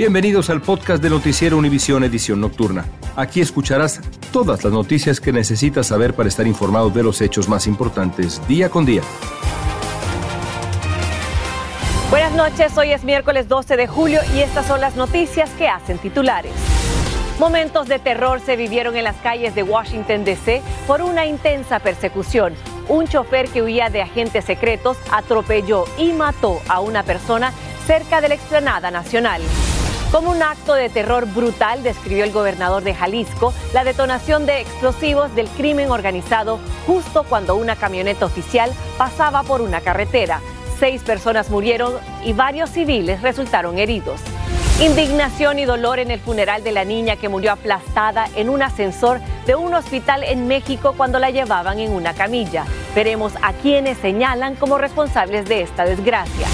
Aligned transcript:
Bienvenidos 0.00 0.48
al 0.48 0.62
podcast 0.62 1.02
de 1.02 1.10
Noticiero 1.10 1.58
Univisión 1.58 2.02
Edición 2.04 2.40
Nocturna. 2.40 2.86
Aquí 3.16 3.42
escucharás 3.42 4.00
todas 4.32 4.64
las 4.64 4.72
noticias 4.72 5.20
que 5.20 5.30
necesitas 5.30 5.88
saber 5.88 6.14
para 6.14 6.26
estar 6.26 6.46
informado 6.46 6.88
de 6.88 7.02
los 7.02 7.20
hechos 7.20 7.50
más 7.50 7.66
importantes 7.66 8.40
día 8.48 8.70
con 8.70 8.86
día. 8.86 9.02
Buenas 12.08 12.32
noches, 12.32 12.78
hoy 12.78 12.92
es 12.92 13.04
miércoles 13.04 13.46
12 13.46 13.76
de 13.76 13.86
julio 13.86 14.22
y 14.34 14.38
estas 14.38 14.66
son 14.66 14.80
las 14.80 14.96
noticias 14.96 15.50
que 15.58 15.68
hacen 15.68 15.98
titulares. 15.98 16.54
Momentos 17.38 17.86
de 17.86 17.98
terror 17.98 18.40
se 18.40 18.56
vivieron 18.56 18.96
en 18.96 19.04
las 19.04 19.16
calles 19.16 19.54
de 19.54 19.62
Washington, 19.62 20.24
D.C. 20.24 20.62
por 20.86 21.02
una 21.02 21.26
intensa 21.26 21.78
persecución. 21.78 22.54
Un 22.88 23.06
chofer 23.06 23.50
que 23.50 23.60
huía 23.60 23.90
de 23.90 24.00
agentes 24.00 24.46
secretos 24.46 24.96
atropelló 25.12 25.84
y 25.98 26.14
mató 26.14 26.58
a 26.68 26.80
una 26.80 27.02
persona 27.02 27.52
cerca 27.86 28.22
de 28.22 28.28
la 28.30 28.34
explanada 28.36 28.90
nacional. 28.90 29.42
Como 30.10 30.32
un 30.32 30.42
acto 30.42 30.74
de 30.74 30.88
terror 30.88 31.24
brutal, 31.26 31.84
describió 31.84 32.24
el 32.24 32.32
gobernador 32.32 32.82
de 32.82 32.94
Jalisco 32.94 33.54
la 33.72 33.84
detonación 33.84 34.44
de 34.44 34.60
explosivos 34.60 35.32
del 35.36 35.48
crimen 35.50 35.92
organizado 35.92 36.58
justo 36.84 37.22
cuando 37.22 37.54
una 37.54 37.76
camioneta 37.76 38.26
oficial 38.26 38.72
pasaba 38.98 39.44
por 39.44 39.60
una 39.60 39.80
carretera. 39.80 40.40
Seis 40.80 41.02
personas 41.02 41.48
murieron 41.48 41.94
y 42.24 42.32
varios 42.32 42.70
civiles 42.70 43.22
resultaron 43.22 43.78
heridos. 43.78 44.20
Indignación 44.80 45.60
y 45.60 45.64
dolor 45.64 46.00
en 46.00 46.10
el 46.10 46.18
funeral 46.18 46.64
de 46.64 46.72
la 46.72 46.84
niña 46.84 47.14
que 47.14 47.28
murió 47.28 47.52
aplastada 47.52 48.26
en 48.34 48.48
un 48.48 48.62
ascensor 48.62 49.20
de 49.46 49.54
un 49.54 49.74
hospital 49.74 50.24
en 50.24 50.48
México 50.48 50.94
cuando 50.96 51.20
la 51.20 51.30
llevaban 51.30 51.78
en 51.78 51.92
una 51.92 52.14
camilla. 52.14 52.64
Veremos 52.96 53.34
a 53.42 53.52
quienes 53.52 53.96
señalan 53.98 54.56
como 54.56 54.76
responsables 54.76 55.44
de 55.48 55.62
esta 55.62 55.84
desgracia. 55.84 56.48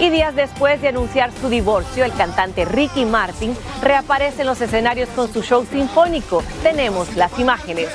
Y 0.00 0.08
días 0.08 0.34
después 0.34 0.80
de 0.80 0.88
anunciar 0.88 1.30
su 1.30 1.50
divorcio, 1.50 2.06
el 2.06 2.12
cantante 2.14 2.64
Ricky 2.64 3.04
Martin 3.04 3.54
reaparece 3.82 4.40
en 4.40 4.46
los 4.46 4.60
escenarios 4.62 5.10
con 5.10 5.30
su 5.30 5.42
show 5.42 5.66
sinfónico. 5.70 6.42
Tenemos 6.62 7.14
las 7.16 7.38
imágenes. 7.38 7.88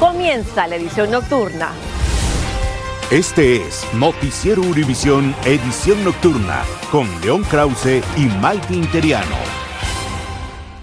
Comienza 0.00 0.66
la 0.66 0.76
edición 0.76 1.10
nocturna. 1.10 1.68
Este 3.10 3.56
es 3.56 3.86
Noticiero 3.92 4.62
Univisión 4.62 5.36
Edición 5.44 6.02
Nocturna 6.02 6.62
con 6.90 7.06
León 7.20 7.44
Krause 7.44 8.02
y 8.16 8.24
Maite 8.40 8.72
Interiano. 8.72 9.63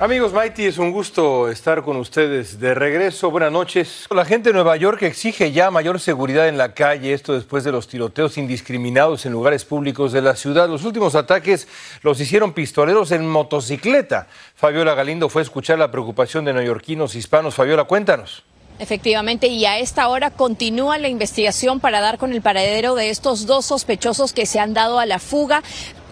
Amigos, 0.02 0.34
Mighty, 0.34 0.66
es 0.66 0.80
un 0.80 0.92
gusto 0.92 1.48
estar 1.48 1.84
con 1.84 1.96
ustedes 1.96 2.60
de 2.60 2.74
regreso. 2.74 3.30
Buenas 3.30 3.52
noches. 3.52 4.08
La 4.10 4.26
gente 4.26 4.50
de 4.50 4.54
Nueva 4.54 4.76
York 4.76 5.04
exige 5.04 5.52
ya 5.52 5.70
mayor 5.70 6.00
seguridad 6.00 6.48
en 6.48 6.58
la 6.58 6.74
calle, 6.74 7.14
esto 7.14 7.36
después 7.36 7.64
de 7.64 7.72
los 7.72 7.88
tiroteos 7.88 8.40
indiscriminados 8.40 9.28
en 9.28 9.32
lugares 9.32 9.64
públicos 9.64 10.12
de 10.12 10.24
la 10.24 10.36
ciudad. 10.36 10.68
Los 10.68 10.86
últimos 10.86 11.14
ataques 11.14 11.68
los 12.02 12.20
hicieron 12.20 12.54
pistoleros 12.54 13.12
en 13.12 13.28
motocicleta. 13.28 14.26
Fabiola 14.56 14.96
Galindo 14.96 15.30
fue 15.30 15.44
a 15.44 15.46
escuchar 15.46 15.78
la 15.78 15.92
preocupación 15.92 16.46
de 16.46 16.54
neoyorquinos 16.54 17.14
hispanos. 17.14 17.54
Fabiola, 17.54 17.84
cuéntanos. 17.84 18.44
Efectivamente, 18.80 19.46
y 19.46 19.66
a 19.66 19.78
esta 19.78 20.08
hora 20.08 20.32
continúa 20.32 20.98
la 20.98 21.10
investigación 21.10 21.80
para 21.80 22.02
dar 22.02 22.18
con 22.18 22.34
el 22.34 22.42
paradero 22.42 22.96
de 22.96 23.12
estos 23.12 23.46
dos 23.46 23.68
sospechosos 23.68 24.34
que 24.34 24.48
se 24.48 24.60
han 24.60 24.74
dado 24.74 24.98
a 24.98 25.06
la 25.06 25.20
fuga 25.20 25.62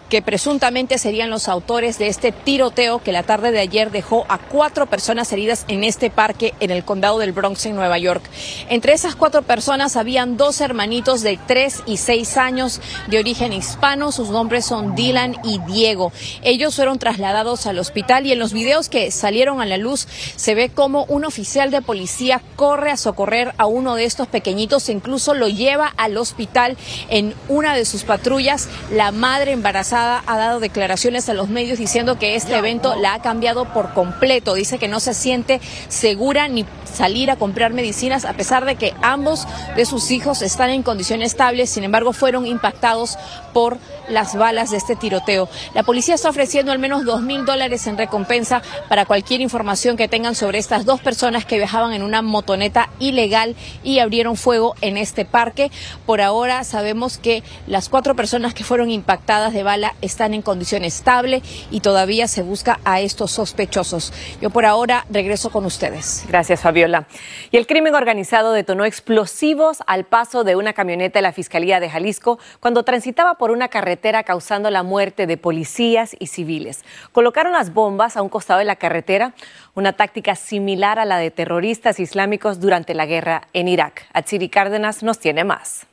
que 0.09 0.21
presuntamente 0.21 0.97
serían 0.97 1.29
los 1.29 1.47
autores 1.47 1.99
de 1.99 2.07
este 2.07 2.31
tiroteo 2.31 2.99
que 2.99 3.11
la 3.11 3.23
tarde 3.23 3.51
de 3.51 3.59
ayer 3.59 3.91
dejó 3.91 4.25
a 4.27 4.39
cuatro 4.39 4.87
personas 4.87 5.31
heridas 5.31 5.65
en 5.67 5.83
este 5.83 6.09
parque 6.09 6.53
en 6.59 6.71
el 6.71 6.83
condado 6.83 7.19
del 7.19 7.31
Bronx 7.31 7.67
en 7.67 7.75
Nueva 7.75 7.97
York. 7.99 8.23
Entre 8.69 8.93
esas 8.93 9.15
cuatro 9.15 9.43
personas 9.43 9.95
habían 9.95 10.35
dos 10.35 10.61
hermanitos 10.61 11.21
de 11.21 11.39
tres 11.45 11.83
y 11.85 11.97
seis 11.97 12.37
años 12.37 12.81
de 13.07 13.19
origen 13.19 13.53
hispano. 13.53 14.11
Sus 14.11 14.29
nombres 14.29 14.65
son 14.65 14.95
Dylan 14.95 15.35
y 15.43 15.59
Diego. 15.59 16.11
Ellos 16.41 16.75
fueron 16.75 16.97
trasladados 16.97 17.67
al 17.67 17.77
hospital 17.77 18.25
y 18.25 18.31
en 18.31 18.39
los 18.39 18.51
videos 18.51 18.89
que 18.89 19.11
salieron 19.11 19.61
a 19.61 19.65
la 19.65 19.77
luz 19.77 20.07
se 20.35 20.55
ve 20.55 20.69
como 20.69 21.05
un 21.05 21.23
oficial 21.23 21.69
de 21.69 21.81
policía 21.81 22.41
corre 22.55 22.91
a 22.91 22.97
socorrer 22.97 23.53
a 23.57 23.67
uno 23.67 23.95
de 23.95 24.05
estos 24.05 24.27
pequeñitos 24.27 24.89
e 24.89 24.93
incluso 24.93 25.35
lo 25.35 25.47
lleva 25.47 25.93
al 25.97 26.17
hospital 26.17 26.77
en 27.09 27.35
una 27.47 27.75
de 27.75 27.85
sus 27.85 28.03
patrullas. 28.03 28.67
La 28.91 29.11
madre 29.11 29.51
embarazada 29.51 29.98
ha 29.99 30.37
dado 30.37 30.59
declaraciones 30.59 31.29
a 31.29 31.33
los 31.33 31.49
medios 31.49 31.77
diciendo 31.77 32.17
que 32.17 32.35
este 32.35 32.55
evento 32.55 32.95
la 32.95 33.15
ha 33.15 33.21
cambiado 33.21 33.65
por 33.65 33.93
completo. 33.93 34.53
Dice 34.53 34.77
que 34.77 34.87
no 34.87 34.99
se 34.99 35.13
siente 35.13 35.61
segura 35.87 36.47
ni 36.47 36.65
salir 36.91 37.31
a 37.31 37.35
comprar 37.35 37.71
medicinas 37.71 38.25
a 38.25 38.33
pesar 38.33 38.65
de 38.65 38.75
que 38.75 38.93
ambos 39.01 39.47
de 39.75 39.85
sus 39.85 40.11
hijos 40.11 40.41
están 40.41 40.69
en 40.69 40.83
condiciones 40.83 41.31
estables, 41.31 41.69
sin 41.69 41.83
embargo 41.83 42.13
fueron 42.13 42.45
impactados 42.45 43.17
por 43.53 43.77
las 44.09 44.35
balas 44.35 44.71
de 44.71 44.77
este 44.77 44.95
tiroteo. 44.95 45.47
La 45.73 45.83
policía 45.83 46.15
está 46.15 46.29
ofreciendo 46.29 46.71
al 46.71 46.79
menos 46.79 47.05
dos 47.05 47.21
mil 47.21 47.45
dólares 47.45 47.85
en 47.87 47.97
recompensa 47.97 48.61
para 48.87 49.05
cualquier 49.05 49.41
información 49.41 49.97
que 49.97 50.07
tengan 50.07 50.35
sobre 50.35 50.57
estas 50.57 50.85
dos 50.85 50.99
personas 50.99 51.45
que 51.45 51.57
viajaban 51.57 51.93
en 51.93 52.03
una 52.03 52.21
motoneta 52.21 52.89
ilegal 52.99 53.55
y 53.83 53.99
abrieron 53.99 54.35
fuego 54.35 54.75
en 54.81 54.97
este 54.97 55.25
parque. 55.25 55.71
Por 56.05 56.21
ahora 56.21 56.63
sabemos 56.63 57.17
que 57.17 57.43
las 57.67 57.89
cuatro 57.89 58.15
personas 58.15 58.53
que 58.53 58.63
fueron 58.63 58.89
impactadas 58.89 59.53
de 59.53 59.63
bala 59.63 59.88
están 60.01 60.33
en 60.33 60.41
condición 60.41 60.83
estable 60.83 61.41
y 61.71 61.81
todavía 61.81 62.27
se 62.27 62.41
busca 62.41 62.79
a 62.83 63.01
estos 63.01 63.31
sospechosos. 63.31 64.13
Yo 64.41 64.49
por 64.49 64.65
ahora 64.65 65.05
regreso 65.09 65.49
con 65.49 65.65
ustedes. 65.65 66.25
Gracias, 66.27 66.61
Fabiola. 66.61 67.07
Y 67.51 67.57
el 67.57 67.67
crimen 67.67 67.95
organizado 67.95 68.53
detonó 68.53 68.85
explosivos 68.85 69.79
al 69.87 70.05
paso 70.05 70.43
de 70.43 70.55
una 70.55 70.73
camioneta 70.73 71.19
de 71.19 71.23
la 71.23 71.33
Fiscalía 71.33 71.79
de 71.79 71.89
Jalisco 71.89 72.39
cuando 72.59 72.83
transitaba 72.83 73.35
por 73.35 73.51
una 73.51 73.67
carretera 73.67 74.23
causando 74.23 74.69
la 74.69 74.83
muerte 74.83 75.27
de 75.27 75.37
policías 75.37 76.15
y 76.19 76.27
civiles. 76.27 76.83
Colocaron 77.11 77.53
las 77.53 77.73
bombas 77.73 78.17
a 78.17 78.21
un 78.21 78.29
costado 78.29 78.59
de 78.59 78.65
la 78.65 78.75
carretera, 78.75 79.33
una 79.75 79.93
táctica 79.93 80.35
similar 80.35 80.99
a 80.99 81.05
la 81.05 81.17
de 81.17 81.31
terroristas 81.31 81.99
islámicos 81.99 82.59
durante 82.59 82.93
la 82.93 83.05
guerra 83.05 83.47
en 83.53 83.67
Irak. 83.67 84.05
Atsiri 84.13 84.49
Cárdenas 84.49 85.03
nos 85.03 85.19
tiene 85.19 85.43
más. 85.43 85.85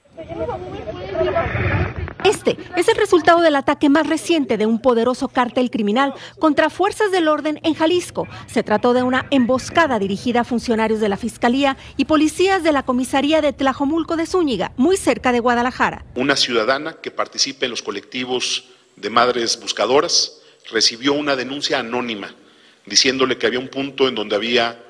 Este 2.47 2.81
es 2.81 2.87
el 2.87 2.97
resultado 2.97 3.41
del 3.41 3.57
ataque 3.57 3.89
más 3.89 4.07
reciente 4.07 4.57
de 4.57 4.66
un 4.66 4.81
poderoso 4.81 5.27
cártel 5.27 5.69
criminal 5.69 6.15
contra 6.39 6.71
fuerzas 6.71 7.10
del 7.10 7.27
orden 7.27 7.59
en 7.65 7.75
Jalisco. 7.75 8.28
Se 8.47 8.63
trató 8.63 8.95
de 8.95 9.03
una 9.03 9.27
emboscada 9.31 9.98
dirigida 9.98 10.43
a 10.43 10.45
funcionarios 10.45 11.01
de 11.01 11.09
la 11.09 11.16
Fiscalía 11.16 11.77
y 11.97 12.04
policías 12.04 12.63
de 12.63 12.71
la 12.71 12.84
comisaría 12.84 13.41
de 13.41 13.53
Tlajomulco 13.53 14.16
de 14.16 14.27
Zúñiga, 14.27 14.71
muy 14.77 14.97
cerca 14.97 15.33
de 15.33 15.41
Guadalajara. 15.41 16.04
Una 16.15 16.37
ciudadana 16.37 16.95
que 16.95 17.10
participa 17.10 17.65
en 17.65 17.72
los 17.72 17.83
colectivos 17.83 18.65
de 18.95 19.10
madres 19.10 19.59
buscadoras 19.60 20.41
recibió 20.71 21.15
una 21.15 21.34
denuncia 21.34 21.81
anónima 21.81 22.33
diciéndole 22.84 23.39
que 23.39 23.49
había 23.49 23.59
un 23.59 23.69
punto 23.69 24.07
en 24.07 24.15
donde 24.15 24.37
había 24.37 24.81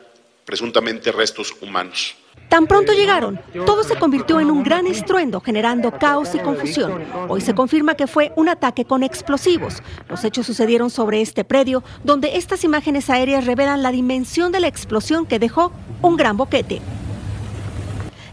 presuntamente 0.44 1.10
restos 1.10 1.54
humanos. 1.62 2.16
Tan 2.48 2.66
pronto 2.66 2.92
llegaron, 2.92 3.40
todo 3.66 3.82
se 3.82 3.96
convirtió 3.96 4.38
en 4.38 4.50
un 4.50 4.62
gran 4.62 4.86
estruendo, 4.86 5.40
generando 5.40 5.90
caos 5.98 6.34
y 6.34 6.38
confusión. 6.38 7.02
Hoy 7.28 7.40
se 7.40 7.54
confirma 7.54 7.94
que 7.94 8.06
fue 8.06 8.32
un 8.36 8.48
ataque 8.48 8.84
con 8.84 9.02
explosivos. 9.02 9.82
Los 10.08 10.24
hechos 10.24 10.46
sucedieron 10.46 10.90
sobre 10.90 11.20
este 11.20 11.44
predio, 11.44 11.82
donde 12.04 12.36
estas 12.36 12.62
imágenes 12.62 13.10
aéreas 13.10 13.46
revelan 13.46 13.82
la 13.82 13.90
dimensión 13.90 14.52
de 14.52 14.60
la 14.60 14.68
explosión 14.68 15.26
que 15.26 15.38
dejó 15.38 15.72
un 16.02 16.16
gran 16.16 16.36
boquete. 16.36 16.80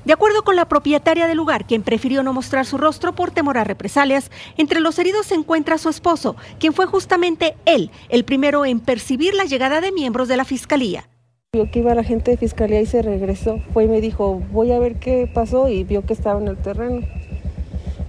De 0.06 0.14
acuerdo 0.14 0.44
con 0.44 0.58
la 0.58 0.68
propietaria 0.68 1.28
del 1.28 1.38
lugar, 1.38 1.66
quien 1.66 1.82
prefirió 1.82 2.24
no 2.24 2.34
mostrar 2.34 2.66
su 2.66 2.78
rostro 2.78 3.14
por 3.14 3.32
temor 3.32 3.58
a 3.58 3.64
represalias, 3.64 4.32
entre 4.58 4.82
los 4.82 5.00
heridos 5.00 5.28
se 5.28 5.36
encuentra 5.36 5.78
su 5.78 5.90
esposo, 5.90 6.36
quien 6.60 6.74
fue 6.74 6.86
justamente 6.86 7.56
él 7.66 7.90
el 8.10 8.26
primero 8.26 8.66
en 8.66 8.82
percibir 8.82 9.34
la 9.34 9.46
llegada 9.46 9.80
de 9.80 9.94
miembros 9.94 10.28
de 10.28 10.38
la 10.38 10.46
fiscalía. 10.46 11.08
Vio 11.56 11.70
que 11.70 11.82
iba 11.82 11.94
la 11.94 12.04
gente 12.04 12.32
de 12.32 12.38
fiscalía 12.38 12.82
y 12.82 12.88
se 12.88 13.04
regresó. 13.04 13.60
Fue 13.74 13.84
y 13.84 13.88
me 13.88 14.02
dijo, 14.02 14.42
voy 14.52 14.72
a 14.72 14.80
ver 14.80 14.96
qué 14.96 15.30
pasó 15.32 15.70
y 15.70 15.84
vio 15.84 16.04
que 16.04 16.14
estaba 16.14 16.42
en 16.42 16.48
el 16.48 16.58
terreno. 16.58 17.02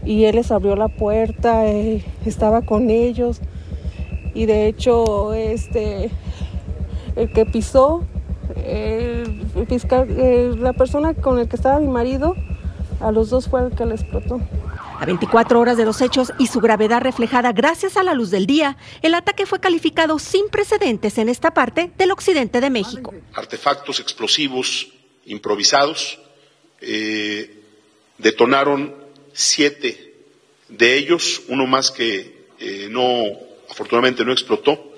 Y 0.02 0.24
él 0.24 0.36
les 0.36 0.50
abrió 0.50 0.76
la 0.76 0.88
puerta, 0.88 1.66
eh, 1.66 2.02
estaba 2.24 2.62
con 2.62 2.88
ellos. 2.88 3.42
Y 4.32 4.46
de 4.46 4.66
hecho, 4.66 5.34
este, 5.34 6.10
el 7.16 7.30
que 7.34 7.44
pisó 7.44 8.04
el 8.64 9.44
fiscal, 9.68 10.06
eh, 10.08 10.54
la 10.58 10.72
persona 10.72 11.12
con 11.12 11.38
el 11.38 11.46
que 11.46 11.56
estaba 11.56 11.78
mi 11.80 11.88
marido, 11.88 12.36
a 13.00 13.12
los 13.12 13.28
dos 13.28 13.50
fue 13.50 13.66
el 13.66 13.72
que 13.74 13.84
le 13.84 13.94
explotó. 13.94 14.40
A 15.04 15.06
24 15.06 15.60
horas 15.60 15.76
de 15.76 15.84
los 15.84 16.00
hechos 16.00 16.32
y 16.38 16.46
su 16.46 16.60
gravedad 16.60 17.02
reflejada 17.02 17.52
gracias 17.52 17.98
a 17.98 18.02
la 18.02 18.14
luz 18.14 18.30
del 18.30 18.46
día, 18.46 18.78
el 19.02 19.12
ataque 19.12 19.44
fue 19.44 19.60
calificado 19.60 20.18
sin 20.18 20.48
precedentes 20.48 21.18
en 21.18 21.28
esta 21.28 21.52
parte 21.52 21.92
del 21.98 22.10
occidente 22.10 22.62
de 22.62 22.70
México. 22.70 23.12
Artefactos 23.34 24.00
explosivos 24.00 24.88
improvisados 25.26 26.18
eh, 26.80 27.54
detonaron 28.16 28.94
siete 29.34 30.14
de 30.70 30.96
ellos, 30.96 31.42
uno 31.48 31.66
más 31.66 31.90
que 31.90 32.46
eh, 32.58 32.88
no, 32.90 33.24
afortunadamente 33.68 34.24
no 34.24 34.32
explotó. 34.32 34.93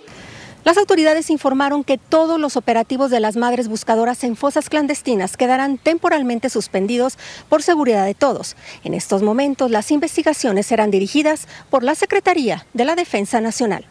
Las 0.66 0.78
autoridades 0.78 1.30
informaron 1.30 1.84
que 1.84 1.96
todos 1.96 2.40
los 2.40 2.56
operativos 2.56 3.08
de 3.12 3.20
las 3.20 3.36
madres 3.36 3.68
buscadoras 3.68 4.24
en 4.24 4.34
fosas 4.34 4.68
clandestinas 4.68 5.36
quedarán 5.36 5.78
temporalmente 5.78 6.50
suspendidos 6.50 7.18
por 7.48 7.62
seguridad 7.62 8.04
de 8.04 8.14
todos. 8.14 8.56
En 8.82 8.92
estos 8.92 9.22
momentos, 9.22 9.70
las 9.70 9.92
investigaciones 9.92 10.66
serán 10.66 10.90
dirigidas 10.90 11.46
por 11.70 11.84
la 11.84 11.94
Secretaría 11.94 12.66
de 12.74 12.84
la 12.84 12.96
Defensa 12.96 13.40
Nacional. 13.40 13.84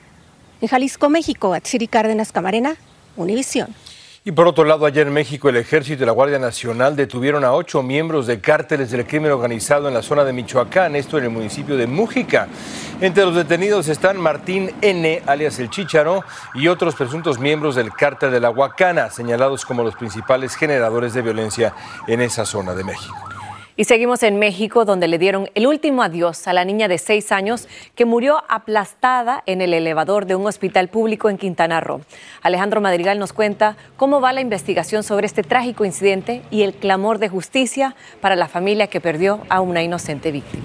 En 0.60 0.68
Jalisco, 0.68 1.08
México, 1.08 1.54
Atsiri 1.54 1.88
Cárdenas 1.88 2.34
Camarena, 2.34 2.76
Univisión. 3.16 3.74
Y 4.28 4.32
por 4.32 4.48
otro 4.48 4.64
lado, 4.64 4.88
ayer 4.88 5.06
en 5.06 5.14
México 5.14 5.50
el 5.50 5.56
Ejército 5.56 6.02
y 6.02 6.06
la 6.08 6.12
Guardia 6.12 6.40
Nacional 6.40 6.96
detuvieron 6.96 7.44
a 7.44 7.54
ocho 7.54 7.84
miembros 7.84 8.26
de 8.26 8.42
cárteles 8.42 8.90
del 8.90 9.06
crimen 9.06 9.32
organizado 9.32 9.88
en 9.88 9.94
la 9.94 10.02
zona 10.02 10.24
de 10.24 10.34
Michoacán, 10.34 10.96
esto 10.96 11.20
en 11.20 11.26
el 11.26 11.30
municipio 11.30 11.78
de 11.78 11.86
Mújica. 11.86 12.48
Entre 13.02 13.24
los 13.24 13.36
detenidos 13.36 13.88
están 13.88 14.20
Martín 14.20 14.72
N., 14.82 15.22
alias 15.28 15.60
el 15.60 15.70
Chícharo, 15.70 16.24
y 16.56 16.70
otros 16.70 16.96
presuntos 16.96 17.38
miembros 17.38 17.76
del 17.76 17.94
cártel 17.94 18.32
de 18.32 18.40
la 18.40 18.50
Huacana, 18.50 19.12
señalados 19.12 19.64
como 19.64 19.84
los 19.84 19.96
principales 19.96 20.56
generadores 20.56 21.14
de 21.14 21.22
violencia 21.22 21.76
en 22.08 22.22
esa 22.22 22.46
zona 22.46 22.74
de 22.74 22.84
México. 22.84 23.35
Y 23.78 23.84
seguimos 23.84 24.24
en 24.24 24.40
México, 24.40 24.86
donde 24.86 25.10
le 25.10 25.18
dieron 25.18 25.50
el 25.54 25.68
último 25.68 26.02
adiós 26.02 26.48
a 26.48 26.54
la 26.54 26.64
niña 26.64 26.88
de 26.88 26.98
seis 26.98 27.34
años 27.34 27.68
que 27.96 28.06
murió 28.06 28.42
aplastada 28.48 29.44
en 29.48 29.62
el 29.62 29.74
elevador 29.74 30.26
de 30.26 30.36
un 30.36 30.48
hospital 30.48 30.88
público 30.88 31.30
en 31.30 31.38
Quintana 31.38 31.82
Roo. 31.82 32.00
Alejandro 32.42 32.80
Madrigal 32.80 33.20
nos 33.20 33.34
cuenta 33.34 33.76
cómo 33.98 34.22
va 34.22 34.32
la 34.32 34.40
investigación 34.40 35.04
sobre 35.04 35.26
este 35.26 35.44
trágico 35.44 35.84
incidente 35.84 36.42
y 36.52 36.62
el 36.62 36.74
clamor 36.74 37.20
de 37.20 37.28
justicia 37.28 37.96
para 38.22 38.38
la 38.38 38.48
familia 38.48 38.88
que 38.88 39.02
perdió 39.02 39.42
a 39.50 39.60
una 39.60 39.84
inocente 39.84 40.32
víctima. 40.32 40.64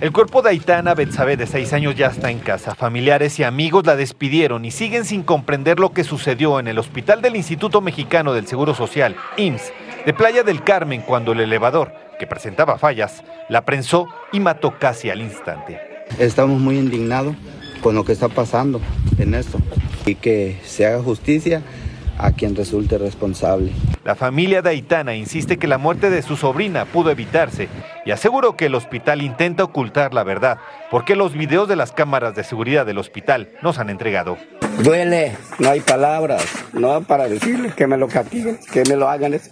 El 0.00 0.12
cuerpo 0.12 0.42
de 0.42 0.50
Aitana 0.50 0.94
Betsabe, 0.94 1.36
de 1.36 1.46
seis 1.46 1.72
años, 1.72 1.96
ya 1.96 2.06
está 2.06 2.30
en 2.30 2.38
casa. 2.38 2.76
Familiares 2.76 3.38
y 3.40 3.44
amigos 3.44 3.84
la 3.84 3.96
despidieron 3.96 4.64
y 4.64 4.70
siguen 4.70 5.04
sin 5.04 5.24
comprender 5.24 5.80
lo 5.80 5.92
que 5.92 6.04
sucedió 6.04 6.60
en 6.60 6.68
el 6.68 6.78
hospital 6.78 7.20
del 7.20 7.34
Instituto 7.34 7.80
Mexicano 7.80 8.32
del 8.32 8.46
Seguro 8.46 8.74
Social, 8.74 9.16
IMSS, 9.36 9.72
de 10.04 10.14
Playa 10.14 10.42
del 10.42 10.62
Carmen 10.62 11.02
cuando 11.02 11.32
el 11.32 11.40
elevador, 11.40 11.92
que 12.18 12.26
presentaba 12.26 12.78
fallas, 12.78 13.22
la 13.48 13.64
prensó 13.64 14.08
y 14.32 14.40
mató 14.40 14.78
casi 14.78 15.10
al 15.10 15.20
instante. 15.20 15.80
Estamos 16.18 16.60
muy 16.60 16.78
indignados 16.78 17.36
con 17.82 17.94
lo 17.94 18.04
que 18.04 18.12
está 18.12 18.28
pasando 18.28 18.80
en 19.18 19.34
esto 19.34 19.58
y 20.06 20.14
que 20.14 20.58
se 20.64 20.86
haga 20.86 21.02
justicia 21.02 21.62
a 22.18 22.32
quien 22.32 22.56
resulte 22.56 22.98
responsable. 22.98 23.72
La 24.08 24.14
familia 24.14 24.62
de 24.62 24.74
insiste 25.16 25.58
que 25.58 25.66
la 25.66 25.76
muerte 25.76 26.08
de 26.08 26.22
su 26.22 26.38
sobrina 26.38 26.86
pudo 26.86 27.10
evitarse 27.10 27.68
y 28.06 28.10
aseguró 28.10 28.56
que 28.56 28.64
el 28.64 28.74
hospital 28.74 29.20
intenta 29.20 29.64
ocultar 29.64 30.14
la 30.14 30.24
verdad 30.24 30.56
porque 30.90 31.14
los 31.14 31.34
videos 31.34 31.68
de 31.68 31.76
las 31.76 31.92
cámaras 31.92 32.34
de 32.34 32.42
seguridad 32.42 32.86
del 32.86 32.96
hospital 32.96 33.50
nos 33.60 33.78
han 33.78 33.90
entregado. 33.90 34.38
Duele, 34.82 35.36
no 35.58 35.68
hay 35.68 35.80
palabras, 35.80 36.42
no 36.72 37.02
para 37.02 37.28
decirle 37.28 37.74
que 37.76 37.86
me 37.86 37.98
lo 37.98 38.08
castiguen, 38.08 38.58
que 38.72 38.82
me 38.88 38.96
lo 38.96 39.10
hagan 39.10 39.34
eso, 39.34 39.50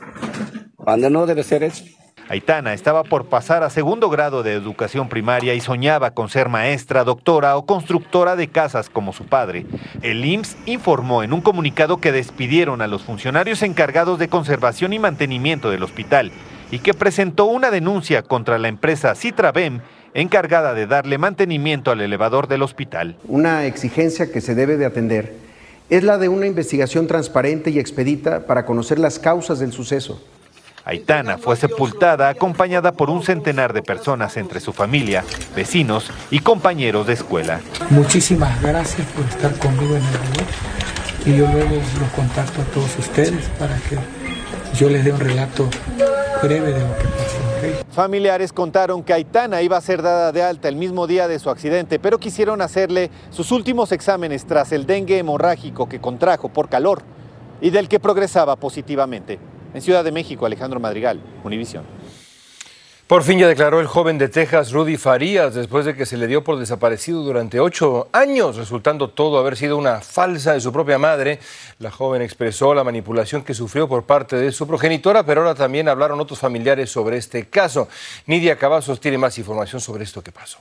cuando 0.75 1.11
no 1.11 1.27
debe 1.27 1.43
ser 1.43 1.63
eso. 1.63 1.85
Aitana 2.29 2.75
estaba 2.75 3.05
por 3.05 3.27
pasar 3.27 3.63
a 3.63 3.71
segundo 3.71 4.11
grado 4.11 4.43
de 4.43 4.53
educación 4.53 5.09
primaria 5.09 5.55
y 5.55 5.61
soñaba 5.61 6.11
con 6.11 6.29
ser 6.29 6.49
maestra, 6.49 7.05
doctora 7.05 7.57
o 7.57 7.67
constructora 7.67 8.35
de 8.35 8.49
casas 8.49 8.91
como 8.91 9.13
su 9.13 9.27
padre. 9.27 9.65
El 10.03 10.25
IMSS 10.25 10.57
informó 10.67 11.23
en 11.23 11.33
un 11.33 11.41
comunicado 11.41 11.99
que 11.99 12.11
despidieron 12.11 12.83
a 12.83 12.89
los 12.89 13.03
funcionarios 13.03 13.63
encargados 13.63 14.19
de 14.19 14.29
conservación 14.29 14.93
y 14.93 14.99
mantenimiento 14.99 15.71
del 15.71 15.85
hospital 15.85 16.33
y 16.73 16.81
que 16.81 16.95
presentó 16.95 17.45
una 17.45 17.71
denuncia 17.71 18.23
contra 18.23 18.59
la 18.59 18.69
empresa 18.69 19.15
Citravem 19.15 19.81
encargada 20.13 20.75
de 20.75 20.89
darle 20.89 21.19
mantenimiento 21.19 21.93
al 21.93 22.01
elevador 22.01 22.49
del 22.49 22.63
hospital. 22.63 23.17
Una 23.29 23.67
exigencia 23.67 24.33
que 24.33 24.41
se 24.41 24.57
debe 24.57 24.77
de 24.77 24.87
atender 24.87 25.35
es 25.91 26.03
la 26.03 26.19
de 26.19 26.29
una 26.29 26.47
investigación 26.47 27.07
transparente 27.07 27.71
y 27.71 27.79
expedita 27.79 28.47
para 28.47 28.67
conocer 28.67 28.99
las 28.99 29.21
causas 29.21 29.61
del 29.61 29.73
suceso. 29.73 30.21
Aitana 30.87 31.37
fue 31.37 31.57
sepultada 31.57 32.29
acompañada 32.29 32.93
por 32.93 33.11
un 33.11 33.25
centenar 33.25 33.73
de 33.73 33.83
personas 33.83 34.37
entre 34.37 34.61
su 34.61 34.73
familia, 34.73 35.25
vecinos 35.57 36.13
y 36.31 36.39
compañeros 36.39 37.09
de 37.09 37.15
escuela. 37.15 37.61
Muchísimas 37.91 38.63
gracias 38.63 39.05
por 39.09 39.25
estar 39.25 39.53
conmigo 39.59 39.97
en 39.97 40.05
el 40.05 40.13
lugar 40.13 40.47
y 41.27 41.37
yo 41.37 41.49
luego 41.49 41.75
los 41.75 42.11
contacto 42.15 42.63
a 42.63 42.65
todos 42.67 42.97
ustedes 43.01 43.49
para 43.59 43.75
que 43.79 43.99
yo 44.79 44.89
les 44.89 45.05
dé 45.05 45.11
un 45.11 45.19
relato 45.19 45.69
breve 46.41 46.73
de 46.73 46.79
lo 46.79 46.97
que 46.99 47.05
pasó. 47.09 47.85
Familiares 47.91 48.53
contaron 48.53 49.03
que 49.03 49.13
Aitana 49.13 49.63
iba 49.63 49.77
a 49.77 49.81
ser 49.81 50.03
dada 50.03 50.31
de 50.31 50.45
alta 50.45 50.69
el 50.69 50.77
mismo 50.77 51.09
día 51.09 51.27
de 51.27 51.41
su 51.41 51.51
accidente, 51.51 51.99
pero 51.99 52.19
quisieron 52.19 52.63
hacerle 52.63 53.11
sus 53.31 53.51
últimos 53.51 53.91
exámenes 53.91 54.47
tras 54.47 54.71
el 54.71 54.87
dengue 54.87 55.19
hemorrágico 55.19 55.89
que 55.89 55.99
contrajo 56.01 56.49
por 56.49 56.69
calor 56.69 57.03
y 57.61 57.71
del 57.71 57.89
que 57.89 57.99
progresaba 57.99 58.55
positivamente. 58.55 59.41
En 59.77 59.83
Ciudad 59.83 60.03
de 60.03 60.11
México, 60.11 60.47
Alejandro 60.47 60.81
Madrigal, 60.81 61.21
Univisión. 61.45 61.85
Por 63.07 63.23
fin 63.25 63.39
ya 63.39 63.47
declaró 63.47 63.79
el 63.79 63.87
joven 63.87 64.17
de 64.17 64.31
Texas, 64.31 64.73
Rudy 64.73 64.97
Farías, 64.97 65.55
después 65.55 65.85
de 65.85 65.95
que 65.95 66.07
se 66.07 66.17
le 66.17 66.27
dio 66.27 66.43
por 66.43 66.59
desaparecido 66.59 67.23
durante 67.23 67.61
ocho 67.61 68.09
años, 68.11 68.57
resultando 68.57 69.11
todo 69.11 69.37
haber 69.37 69.55
sido 69.55 69.77
una 69.77 70.01
falsa 70.01 70.55
de 70.55 70.63
su 70.63 70.73
propia 70.73 70.97
madre. 70.97 71.41
La 71.79 71.91
joven 71.91 72.23
expresó 72.23 72.73
la 72.73 72.85
manipulación 72.85 73.45
que 73.45 73.53
sufrió 73.53 73.87
por 73.87 74.05
parte 74.05 74.37
de 74.37 74.51
su 74.51 74.67
progenitora, 74.67 75.27
pero 75.27 75.43
ahora 75.43 75.55
también 75.55 75.91
hablaron 75.91 76.21
otros 76.21 76.39
familiares 76.39 76.89
sobre 76.89 77.19
este 77.19 77.51
caso. 77.51 77.87
Nidia 78.25 78.57
Cavazos 78.57 78.99
tiene 78.99 79.19
más 79.19 79.37
información 79.37 79.83
sobre 79.83 80.05
esto 80.05 80.23
que 80.23 80.33
pasó. 80.33 80.57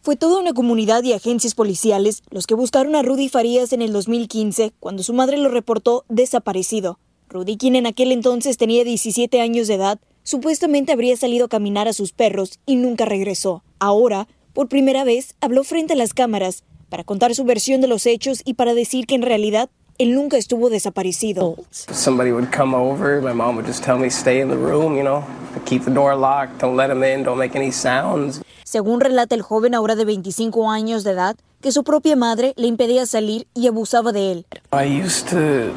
Fue 0.00 0.16
toda 0.16 0.40
una 0.40 0.54
comunidad 0.54 1.02
y 1.02 1.12
agencias 1.12 1.54
policiales 1.54 2.22
los 2.30 2.46
que 2.46 2.54
buscaron 2.54 2.96
a 2.96 3.02
Rudy 3.02 3.28
Farías 3.28 3.74
en 3.74 3.82
el 3.82 3.92
2015, 3.92 4.72
cuando 4.80 5.02
su 5.02 5.12
madre 5.12 5.36
lo 5.36 5.50
reportó 5.50 6.06
desaparecido. 6.08 6.98
Rudy, 7.28 7.56
quien 7.56 7.76
en 7.76 7.86
aquel 7.86 8.12
entonces 8.12 8.56
tenía 8.56 8.84
17 8.84 9.40
años 9.40 9.68
de 9.68 9.74
edad, 9.74 9.98
Supuestamente 10.26 10.90
habría 10.90 11.18
salido 11.18 11.44
a 11.44 11.48
caminar 11.50 11.86
a 11.86 11.92
sus 11.92 12.12
perros 12.12 12.58
y 12.64 12.76
nunca 12.76 13.04
regresó. 13.04 13.62
Ahora, 13.78 14.26
por 14.54 14.70
primera 14.70 15.04
vez, 15.04 15.34
habló 15.42 15.64
frente 15.64 15.92
a 15.92 15.96
las 15.96 16.14
cámaras 16.14 16.64
para 16.88 17.04
contar 17.04 17.34
su 17.34 17.44
versión 17.44 17.82
de 17.82 17.88
los 17.88 18.06
hechos 18.06 18.40
y 18.42 18.54
para 18.54 18.72
decir 18.72 19.06
que 19.06 19.16
en 19.16 19.20
realidad 19.20 19.68
él 19.98 20.14
nunca 20.14 20.38
estuvo 20.38 20.70
desaparecido. 20.70 21.56
Somebody 21.70 22.32
would 22.32 22.48
come 22.50 22.74
over, 22.74 23.20
my 23.20 23.34
mom 23.34 23.56
would 23.56 23.66
just 23.66 23.84
tell 23.84 23.98
me 23.98 24.08
stay 24.08 24.40
in 24.40 24.48
the 24.48 24.56
room, 24.56 24.96
you 24.96 25.02
know, 25.02 25.22
keep 25.66 25.84
the 25.84 25.90
door 25.90 26.16
locked, 26.16 26.58
don't 26.62 26.74
let 26.74 26.90
him 26.90 27.04
in, 27.04 27.22
don't 27.22 27.38
make 27.38 27.54
any 27.54 27.70
sounds. 27.70 28.40
Según 28.64 29.00
relata 29.00 29.34
el 29.34 29.42
joven 29.42 29.74
ahora 29.74 29.94
de 29.94 30.06
25 30.06 30.70
años 30.70 31.04
de 31.04 31.10
edad, 31.10 31.36
que 31.60 31.70
su 31.70 31.84
propia 31.84 32.16
madre 32.16 32.54
le 32.56 32.66
impedía 32.66 33.04
salir 33.04 33.46
y 33.52 33.66
abusaba 33.66 34.12
de 34.12 34.32
él. 34.32 34.46
I 34.72 34.86
used 34.86 35.28
to 35.28 35.70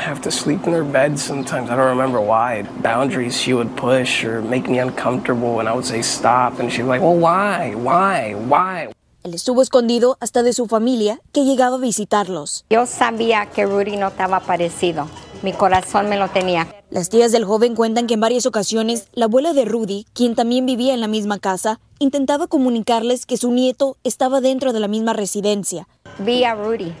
have 0.00 0.20
to 0.22 0.30
sleep 0.30 0.66
in 0.66 0.72
her 0.72 0.84
bed 0.84 1.18
sometimes. 1.18 1.70
I 1.70 1.76
don't 1.76 1.88
remember 1.88 2.20
why. 2.20 2.64
Boundaries 2.82 3.36
she 3.36 3.52
would 3.52 3.76
push 3.76 4.24
or 4.24 4.42
make 4.42 4.68
me 4.68 4.78
uncomfortable 4.78 5.54
when 5.54 5.66
I 5.66 5.74
would 5.74 5.84
say 5.84 6.02
stop. 6.02 6.58
And 6.60 6.70
she'd 6.70 6.82
be 6.82 6.88
like, 6.88 7.02
well, 7.02 7.16
why? 7.16 7.74
Why? 7.74 8.34
Why? 8.34 8.88
Él 9.24 9.34
estuvo 9.34 9.62
escondido 9.62 10.16
hasta 10.20 10.42
de 10.42 10.52
su 10.52 10.66
familia 10.66 11.20
que 11.32 11.44
llegaba 11.44 11.76
a 11.76 11.80
visitarlos. 11.80 12.64
Yo 12.70 12.86
sabía 12.86 13.46
que 13.46 13.66
Rudy 13.66 13.96
no 13.96 14.08
estaba 14.08 14.40
parecido. 14.40 15.08
Mi 15.42 15.52
corazón 15.52 16.08
me 16.08 16.16
lo 16.16 16.28
tenía. 16.28 16.66
Las 16.90 17.10
tías 17.10 17.30
del 17.30 17.44
joven 17.44 17.74
cuentan 17.74 18.06
que 18.06 18.14
en 18.14 18.20
varias 18.20 18.46
ocasiones 18.46 19.08
la 19.12 19.26
abuela 19.26 19.52
de 19.52 19.64
Rudy, 19.64 20.06
quien 20.14 20.34
también 20.34 20.66
vivía 20.66 20.94
en 20.94 21.00
la 21.00 21.08
misma 21.08 21.38
casa, 21.38 21.80
intentaba 21.98 22.46
comunicarles 22.46 23.26
que 23.26 23.36
su 23.36 23.50
nieto 23.50 23.96
estaba 24.04 24.40
dentro 24.40 24.72
de 24.72 24.80
la 24.80 24.88
misma 24.88 25.12
residencia. 25.12 25.86
Vi 26.18 26.44
a 26.44 26.54
Rudy. 26.54 26.92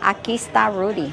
Aquí 0.00 0.36
está 0.36 0.70
Rudy. 0.70 1.12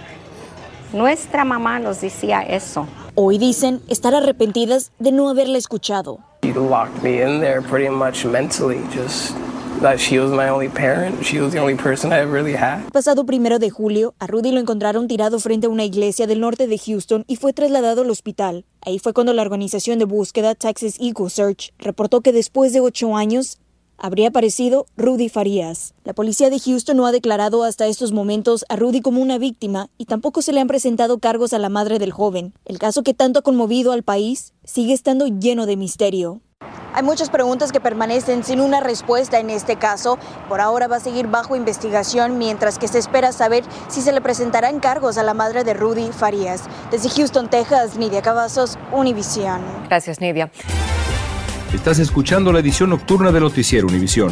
Nuestra 0.94 1.44
mamá 1.44 1.80
nos 1.80 2.02
decía 2.02 2.44
eso. 2.44 2.86
Hoy 3.16 3.40
dicen 3.40 3.82
estar 3.88 4.14
arrepentidas 4.14 4.92
de 5.00 5.12
no 5.12 5.28
haberla 5.28 5.58
escuchado. 5.58 6.20
She 6.44 6.54
locked 6.54 7.02
me 7.02 7.24
in 7.24 7.40
there 7.40 7.62
pretty 7.62 7.90
much 7.90 8.26
mentally, 8.26 8.80
just 8.96 9.36
that 9.82 9.98
she 9.98 10.20
was 10.20 10.32
my 10.32 10.50
only 10.50 10.70
parent. 10.70 11.24
She 11.24 11.40
was 11.40 11.52
the 11.52 11.60
only 11.60 11.74
person 11.74 12.12
I 12.14 12.22
really 12.22 12.54
had. 12.54 12.84
Pasado 12.92 13.26
primero 13.26 13.58
de 13.58 13.72
julio, 13.72 14.14
a 14.20 14.28
Rudy 14.28 14.52
lo 14.52 14.60
encontraron 14.60 15.08
tirado 15.08 15.40
frente 15.40 15.66
a 15.66 15.70
una 15.72 15.84
iglesia 15.84 16.28
del 16.28 16.40
norte 16.40 16.68
de 16.68 16.78
Houston 16.78 17.24
y 17.28 17.38
fue 17.38 17.54
trasladado 17.54 18.04
al 18.04 18.12
hospital. 18.12 18.64
Ahí 18.86 19.00
fue 19.00 19.14
cuando 19.14 19.34
la 19.34 19.42
organización 19.42 19.98
de 19.98 20.06
búsqueda 20.06 20.54
Texas 20.54 20.98
Equal 21.00 21.32
Search 21.32 21.74
reportó 21.80 22.22
que 22.22 22.32
después 22.32 22.72
de 22.72 22.82
ocho 22.82 23.16
años 23.16 23.58
habría 23.98 24.30
aparecido 24.30 24.86
Rudy 24.98 25.30
Farías. 25.30 25.94
La 26.04 26.14
policía 26.14 26.50
de 26.50 26.60
Houston 26.60 26.98
no 26.98 27.06
ha 27.06 27.12
declarado 27.12 27.64
hasta 27.64 27.88
estos 27.88 28.12
momentos 28.12 28.66
a 28.70 28.76
Rudy 28.76 29.02
como 29.02 29.22
una 29.22 29.38
víctima 29.38 29.90
y 29.98 30.06
tampoco 30.06 30.42
se 30.42 30.54
le 30.54 30.62
han 30.62 30.68
presentado 30.68 31.20
cargos 31.20 31.54
a 31.54 31.60
la 31.60 31.70
madre 31.70 32.00
del 32.00 32.12
joven. 32.12 32.54
El 32.66 32.80
caso 32.80 33.04
que 33.04 33.14
tanto 33.14 33.40
ha 33.40 33.44
conmovido 33.44 33.92
al 33.92 34.04
país 34.04 34.54
sigue 34.64 34.94
estando 34.94 35.28
lleno 35.28 35.66
de 35.66 35.78
misterio. 35.78 36.42
Hay 36.96 37.02
muchas 37.02 37.32
preguntas 37.32 37.72
que 37.72 37.80
permanecen 37.80 38.44
sin 38.44 38.62
una 38.62 38.80
respuesta 38.80 39.40
en 39.40 39.50
este 39.50 39.78
caso. 39.78 40.20
Por 40.48 40.62
ahora 40.62 40.88
va 40.88 40.98
a 40.98 41.00
seguir 41.00 41.28
bajo 41.28 41.56
investigación 41.56 42.38
mientras 42.38 42.78
que 42.78 42.88
se 42.88 43.00
espera 43.00 43.32
saber 43.32 43.64
si 43.88 44.02
se 44.02 44.12
le 44.12 44.22
presentarán 44.22 44.80
cargos 44.80 45.18
a 45.18 45.24
la 45.24 45.34
madre 45.34 45.64
de 45.64 45.74
Rudy 45.74 46.12
Farías. 46.12 46.64
Desde 46.92 47.10
Houston, 47.10 47.50
Texas, 47.50 47.98
Nidia 47.98 48.22
Cavazos, 48.22 48.78
Univision. 48.92 49.62
Gracias, 49.88 50.22
Nidia. 50.22 50.52
Estás 51.74 51.98
escuchando 51.98 52.54
la 52.54 52.60
edición 52.60 52.92
nocturna 52.92 53.32
de 53.32 53.40
Noticiero 53.40 53.88
Univisión. 53.88 54.32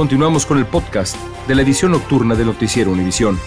Continuamos 0.00 0.46
con 0.46 0.56
el 0.56 0.64
podcast 0.64 1.14
de 1.46 1.54
la 1.54 1.60
edición 1.60 1.92
nocturna 1.92 2.34
de 2.34 2.42
Noticiero 2.42 2.90
Univisión. 2.90 3.38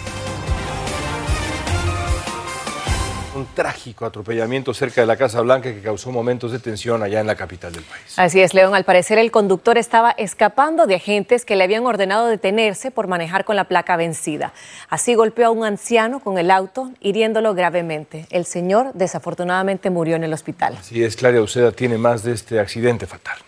Un 3.36 3.48
trágico 3.56 4.06
atropellamiento 4.06 4.72
cerca 4.76 5.02
de 5.02 5.08
la 5.08 5.18
Casa 5.18 5.42
Blanca 5.42 5.74
que 5.74 5.82
causó 5.82 6.12
momentos 6.12 6.52
de 6.52 6.60
tensión 6.60 7.02
allá 7.02 7.22
en 7.22 7.26
la 7.26 7.34
capital 7.34 7.74
del 7.74 7.82
país. 7.82 8.14
Así 8.18 8.40
es, 8.40 8.54
León. 8.54 8.76
Al 8.76 8.84
parecer, 8.84 9.18
el 9.18 9.32
conductor 9.32 9.80
estaba 9.80 10.12
escapando 10.12 10.86
de 10.86 10.94
agentes 10.94 11.44
que 11.44 11.56
le 11.56 11.64
habían 11.64 11.88
ordenado 11.88 12.28
detenerse 12.28 12.92
por 12.92 13.08
manejar 13.08 13.46
con 13.46 13.56
la 13.56 13.64
placa 13.64 13.96
vencida. 13.98 14.54
Así 14.90 15.16
golpeó 15.16 15.48
a 15.48 15.50
un 15.50 15.66
anciano 15.66 16.20
con 16.20 16.38
el 16.38 16.52
auto, 16.52 16.92
hiriéndolo 17.02 17.56
gravemente. 17.56 18.28
El 18.30 18.46
señor, 18.46 18.92
desafortunadamente, 18.94 19.90
murió 19.90 20.18
en 20.18 20.24
el 20.24 20.34
hospital. 20.34 20.78
Así 20.80 21.04
es, 21.04 21.16
Claria 21.16 21.42
Uceda 21.42 21.72
tiene 21.72 21.98
más 21.98 22.22
de 22.22 22.34
este 22.34 22.60
accidente 22.60 23.08
fatal. 23.08 23.40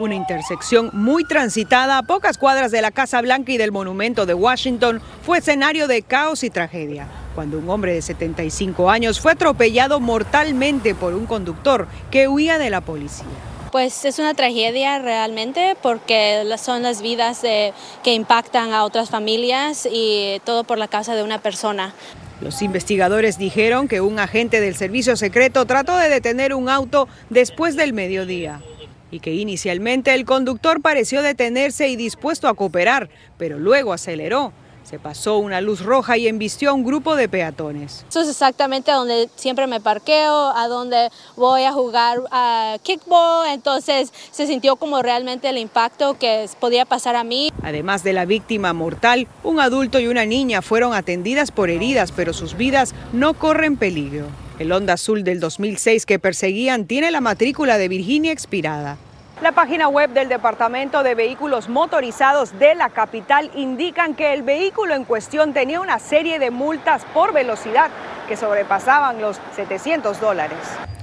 Una 0.00 0.14
intersección 0.14 0.90
muy 0.92 1.24
transitada 1.24 1.98
a 1.98 2.02
pocas 2.04 2.38
cuadras 2.38 2.70
de 2.70 2.80
la 2.82 2.92
Casa 2.92 3.20
Blanca 3.20 3.50
y 3.50 3.56
del 3.56 3.72
Monumento 3.72 4.26
de 4.26 4.34
Washington 4.34 5.00
fue 5.22 5.38
escenario 5.38 5.88
de 5.88 6.02
caos 6.02 6.44
y 6.44 6.50
tragedia, 6.50 7.08
cuando 7.34 7.58
un 7.58 7.68
hombre 7.68 7.94
de 7.94 8.02
75 8.02 8.90
años 8.90 9.18
fue 9.18 9.32
atropellado 9.32 9.98
mortalmente 9.98 10.94
por 10.94 11.14
un 11.14 11.26
conductor 11.26 11.88
que 12.12 12.28
huía 12.28 12.58
de 12.58 12.70
la 12.70 12.80
policía. 12.80 13.26
Pues 13.72 14.04
es 14.04 14.20
una 14.20 14.34
tragedia 14.34 15.00
realmente 15.00 15.76
porque 15.82 16.44
son 16.58 16.82
las 16.84 17.02
vidas 17.02 17.42
de- 17.42 17.72
que 18.04 18.14
impactan 18.14 18.72
a 18.72 18.84
otras 18.84 19.10
familias 19.10 19.86
y 19.90 20.40
todo 20.44 20.62
por 20.62 20.78
la 20.78 20.86
causa 20.86 21.16
de 21.16 21.24
una 21.24 21.38
persona. 21.42 21.92
Los 22.40 22.62
investigadores 22.62 23.36
dijeron 23.36 23.88
que 23.88 24.00
un 24.00 24.20
agente 24.20 24.60
del 24.60 24.76
servicio 24.76 25.16
secreto 25.16 25.64
trató 25.66 25.96
de 25.96 26.08
detener 26.08 26.54
un 26.54 26.68
auto 26.68 27.08
después 27.30 27.74
del 27.74 27.92
mediodía 27.92 28.60
y 29.10 29.20
que 29.20 29.34
inicialmente 29.34 30.14
el 30.14 30.24
conductor 30.24 30.80
pareció 30.80 31.22
detenerse 31.22 31.88
y 31.88 31.96
dispuesto 31.96 32.48
a 32.48 32.54
cooperar, 32.54 33.08
pero 33.36 33.58
luego 33.58 33.92
aceleró. 33.92 34.52
Se 34.88 34.98
pasó 34.98 35.36
una 35.36 35.60
luz 35.60 35.84
roja 35.84 36.16
y 36.16 36.28
embistió 36.28 36.70
a 36.70 36.72
un 36.72 36.82
grupo 36.82 37.14
de 37.14 37.28
peatones. 37.28 38.06
Eso 38.08 38.22
es 38.22 38.28
exactamente 38.30 38.90
a 38.90 38.94
donde 38.94 39.28
siempre 39.36 39.66
me 39.66 39.82
parqueo, 39.82 40.56
a 40.56 40.66
donde 40.66 41.10
voy 41.36 41.64
a 41.64 41.72
jugar 41.72 42.20
a 42.30 42.78
kickball, 42.82 43.50
entonces 43.50 44.10
se 44.30 44.46
sintió 44.46 44.76
como 44.76 45.02
realmente 45.02 45.50
el 45.50 45.58
impacto 45.58 46.18
que 46.18 46.48
podía 46.58 46.86
pasar 46.86 47.16
a 47.16 47.24
mí. 47.24 47.50
Además 47.62 48.02
de 48.02 48.14
la 48.14 48.24
víctima 48.24 48.72
mortal, 48.72 49.28
un 49.44 49.60
adulto 49.60 50.00
y 50.00 50.06
una 50.06 50.24
niña 50.24 50.62
fueron 50.62 50.94
atendidas 50.94 51.50
por 51.50 51.68
heridas, 51.68 52.10
pero 52.10 52.32
sus 52.32 52.56
vidas 52.56 52.94
no 53.12 53.34
corren 53.34 53.76
peligro. 53.76 54.24
El 54.58 54.72
Honda 54.72 54.94
Azul 54.94 55.22
del 55.22 55.38
2006 55.38 56.04
que 56.04 56.18
perseguían 56.18 56.86
tiene 56.86 57.12
la 57.12 57.20
matrícula 57.20 57.78
de 57.78 57.86
Virginia 57.86 58.32
expirada. 58.32 58.96
La 59.40 59.52
página 59.52 59.86
web 59.86 60.10
del 60.10 60.28
Departamento 60.28 61.04
de 61.04 61.14
Vehículos 61.14 61.68
Motorizados 61.68 62.58
de 62.58 62.74
la 62.74 62.90
capital 62.90 63.52
indican 63.54 64.16
que 64.16 64.34
el 64.34 64.42
vehículo 64.42 64.96
en 64.96 65.04
cuestión 65.04 65.52
tenía 65.52 65.80
una 65.80 66.00
serie 66.00 66.40
de 66.40 66.50
multas 66.50 67.04
por 67.14 67.32
velocidad 67.32 67.88
que 68.26 68.36
sobrepasaban 68.36 69.20
los 69.20 69.40
700 69.54 70.20
dólares. 70.20 70.58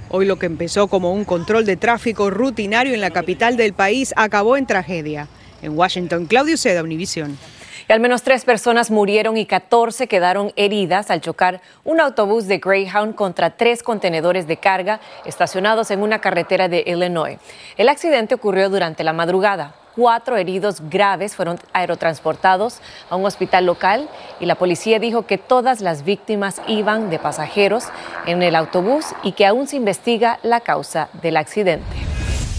Hoy 0.10 0.26
lo 0.26 0.38
que 0.38 0.48
empezó 0.48 0.90
como 0.90 1.14
un 1.14 1.24
control 1.24 1.66
de 1.66 1.78
tráfico 1.78 2.30
rutinario 2.30 2.94
en 2.94 3.00
la 3.00 3.12
capital 3.12 3.56
del 3.56 3.72
país 3.72 4.14
acabó 4.18 4.58
en 4.58 4.66
tragedia. 4.66 5.30
En 5.62 5.78
Washington, 5.78 6.26
Claudio 6.26 6.58
Seda, 6.58 6.84
Univisión. 6.84 7.38
Al 7.88 8.00
menos 8.00 8.24
tres 8.24 8.46
personas 8.46 8.90
murieron 8.90 9.38
y 9.38 9.46
14 9.46 10.08
quedaron 10.08 10.52
heridas 10.56 11.12
al 11.12 11.22
chocar 11.22 11.62
un 11.84 12.00
autobús 12.00 12.48
de 12.48 12.58
Greyhound 12.58 13.14
contra 13.14 13.52
tres 13.52 13.84
contenedores 13.84 14.48
de 14.48 14.58
carga 14.58 15.00
estacionados 15.24 15.92
en 15.92 16.02
una 16.02 16.20
carretera 16.20 16.68
de 16.68 16.84
Illinois. 16.88 17.38
El 17.78 17.90
accidente 17.90 18.34
ocurrió 18.34 18.72
durante 18.72 19.04
la 19.04 19.14
madrugada. 19.14 19.76
Cuatro 19.96 20.36
heridos 20.36 20.82
graves 20.90 21.36
fueron 21.36 21.60
aerotransportados 21.74 22.80
a 23.12 23.18
un 23.18 23.26
hospital 23.26 23.68
local 23.68 24.10
y 24.40 24.48
la 24.48 24.56
policía 24.56 24.98
dijo 24.98 25.28
que 25.28 25.38
todas 25.38 25.80
las 25.80 26.04
víctimas 26.04 26.64
iban 26.68 27.12
de 27.12 27.20
pasajeros 27.20 27.86
en 28.26 28.42
el 28.42 28.56
autobús 28.56 29.06
y 29.22 29.34
que 29.34 29.46
aún 29.46 29.68
se 29.68 29.76
investiga 29.76 30.40
la 30.42 30.60
causa 30.60 31.10
del 31.22 31.38
accidente. 31.38 32.15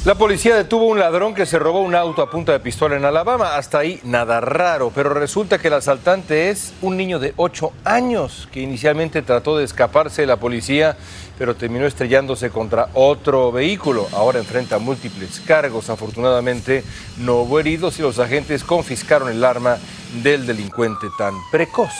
La 0.06 0.14
policía 0.14 0.54
detuvo 0.54 0.84
a 0.84 0.92
un 0.92 1.00
ladrón 1.00 1.34
que 1.34 1.46
se 1.46 1.58
robó 1.58 1.80
un 1.80 1.96
auto 1.96 2.22
a 2.22 2.30
punta 2.30 2.52
de 2.52 2.60
pistola 2.60 2.94
en 2.94 3.04
Alabama. 3.04 3.56
Hasta 3.56 3.80
ahí 3.80 3.98
nada 4.04 4.40
raro, 4.40 4.92
pero 4.94 5.12
resulta 5.12 5.58
que 5.58 5.66
el 5.66 5.74
asaltante 5.74 6.48
es 6.48 6.74
un 6.80 6.96
niño 6.96 7.18
de 7.18 7.34
8 7.34 7.72
años 7.82 8.48
que 8.52 8.60
inicialmente 8.60 9.22
trató 9.22 9.58
de 9.58 9.64
escaparse 9.64 10.22
de 10.22 10.28
la 10.28 10.36
policía, 10.36 10.96
pero 11.40 11.56
terminó 11.56 11.86
estrellándose 11.86 12.50
contra 12.50 12.88
otro 12.94 13.50
vehículo. 13.50 14.06
Ahora 14.12 14.38
enfrenta 14.38 14.78
múltiples 14.78 15.40
cargos. 15.40 15.90
Afortunadamente 15.90 16.84
no 17.18 17.38
hubo 17.38 17.58
heridos 17.58 17.98
y 17.98 18.02
los 18.02 18.20
agentes 18.20 18.62
confiscaron 18.62 19.28
el 19.28 19.44
arma 19.44 19.76
del 20.22 20.46
delincuente 20.46 21.08
tan 21.18 21.34
precoz. 21.50 21.90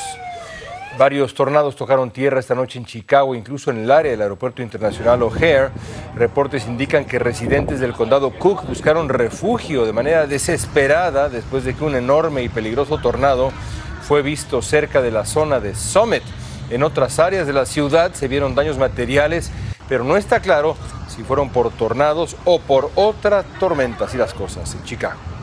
Varios 0.99 1.35
tornados 1.35 1.77
tocaron 1.77 2.11
tierra 2.11 2.41
esta 2.41 2.55
noche 2.55 2.79
en 2.79 2.87
Chicago, 2.87 3.35
incluso 3.35 3.71
en 3.71 3.79
el 3.79 3.91
área 3.91 4.13
del 4.13 4.23
aeropuerto 4.23 4.63
internacional 4.63 5.23
O'Hare. 5.23 5.71
Reportes 6.15 6.67
indican 6.67 7.05
que 7.05 7.19
residentes 7.19 7.81
del 7.81 7.93
condado 7.93 8.31
Cook 8.31 8.67
buscaron 8.67 9.09
refugio 9.09 9.85
de 9.85 9.93
manera 9.93 10.27
desesperada 10.27 11.29
después 11.29 11.65
de 11.65 11.75
que 11.75 11.85
un 11.85 11.97
enorme 11.97 12.43
y 12.43 12.49
peligroso 12.49 12.99
tornado 12.99 13.53
fue 14.03 14.23
visto 14.23 14.63
cerca 14.63 15.03
de 15.03 15.11
la 15.11 15.27
zona 15.27 15.61
de 15.61 15.75
Summit. 15.75 16.23
En 16.71 16.83
otras 16.83 17.19
áreas 17.19 17.47
de 17.47 17.53
la 17.53 17.67
ciudad 17.67 18.13
se 18.15 18.29
vieron 18.29 18.55
daños 18.55 18.79
materiales 18.79 19.53
pero 19.89 20.05
no 20.05 20.17
está 20.17 20.41
claro 20.41 20.77
si 21.09 21.23
fueron 21.23 21.51
por 21.51 21.71
tornados 21.71 22.37
o 22.45 22.59
por 22.59 22.91
otras 22.95 23.45
tormentas 23.61 24.15
y 24.15 24.19
las 24.19 24.35
cosas 24.35 24.75
en 24.75 24.85
Chicago. 24.85 25.36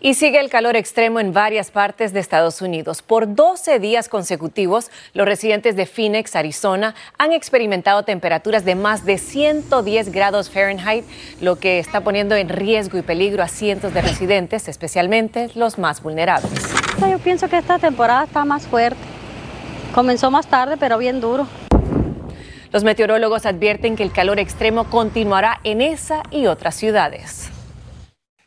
Y 0.00 0.14
sigue 0.14 0.38
el 0.38 0.48
calor 0.48 0.76
extremo 0.76 1.18
en 1.18 1.32
varias 1.32 1.72
partes 1.72 2.12
de 2.12 2.20
Estados 2.20 2.62
Unidos. 2.62 3.02
Por 3.02 3.34
12 3.34 3.80
días 3.80 4.08
consecutivos, 4.08 4.92
los 5.12 5.26
residentes 5.26 5.74
de 5.74 5.86
Phoenix, 5.86 6.36
Arizona, 6.36 6.94
han 7.18 7.32
experimentado 7.32 8.04
temperaturas 8.04 8.64
de 8.64 8.76
más 8.76 9.04
de 9.04 9.18
110 9.18 10.12
grados 10.12 10.50
Fahrenheit, 10.50 11.04
lo 11.40 11.56
que 11.56 11.80
está 11.80 12.02
poniendo 12.02 12.36
en 12.36 12.48
riesgo 12.48 12.96
y 12.96 13.02
peligro 13.02 13.42
a 13.42 13.48
cientos 13.48 13.92
de 13.92 14.02
residentes, 14.02 14.68
especialmente 14.68 15.50
los 15.56 15.78
más 15.78 16.00
vulnerables. 16.00 16.52
Yo 17.00 17.18
pienso 17.18 17.48
que 17.48 17.58
esta 17.58 17.80
temporada 17.80 18.22
está 18.22 18.44
más 18.44 18.68
fuerte. 18.68 19.00
Comenzó 19.92 20.30
más 20.30 20.46
tarde, 20.46 20.76
pero 20.78 20.98
bien 20.98 21.20
duro. 21.20 21.48
Los 22.70 22.84
meteorólogos 22.84 23.46
advierten 23.46 23.96
que 23.96 24.04
el 24.04 24.12
calor 24.12 24.38
extremo 24.38 24.84
continuará 24.84 25.58
en 25.64 25.80
esa 25.80 26.22
y 26.30 26.46
otras 26.46 26.76
ciudades. 26.76 27.50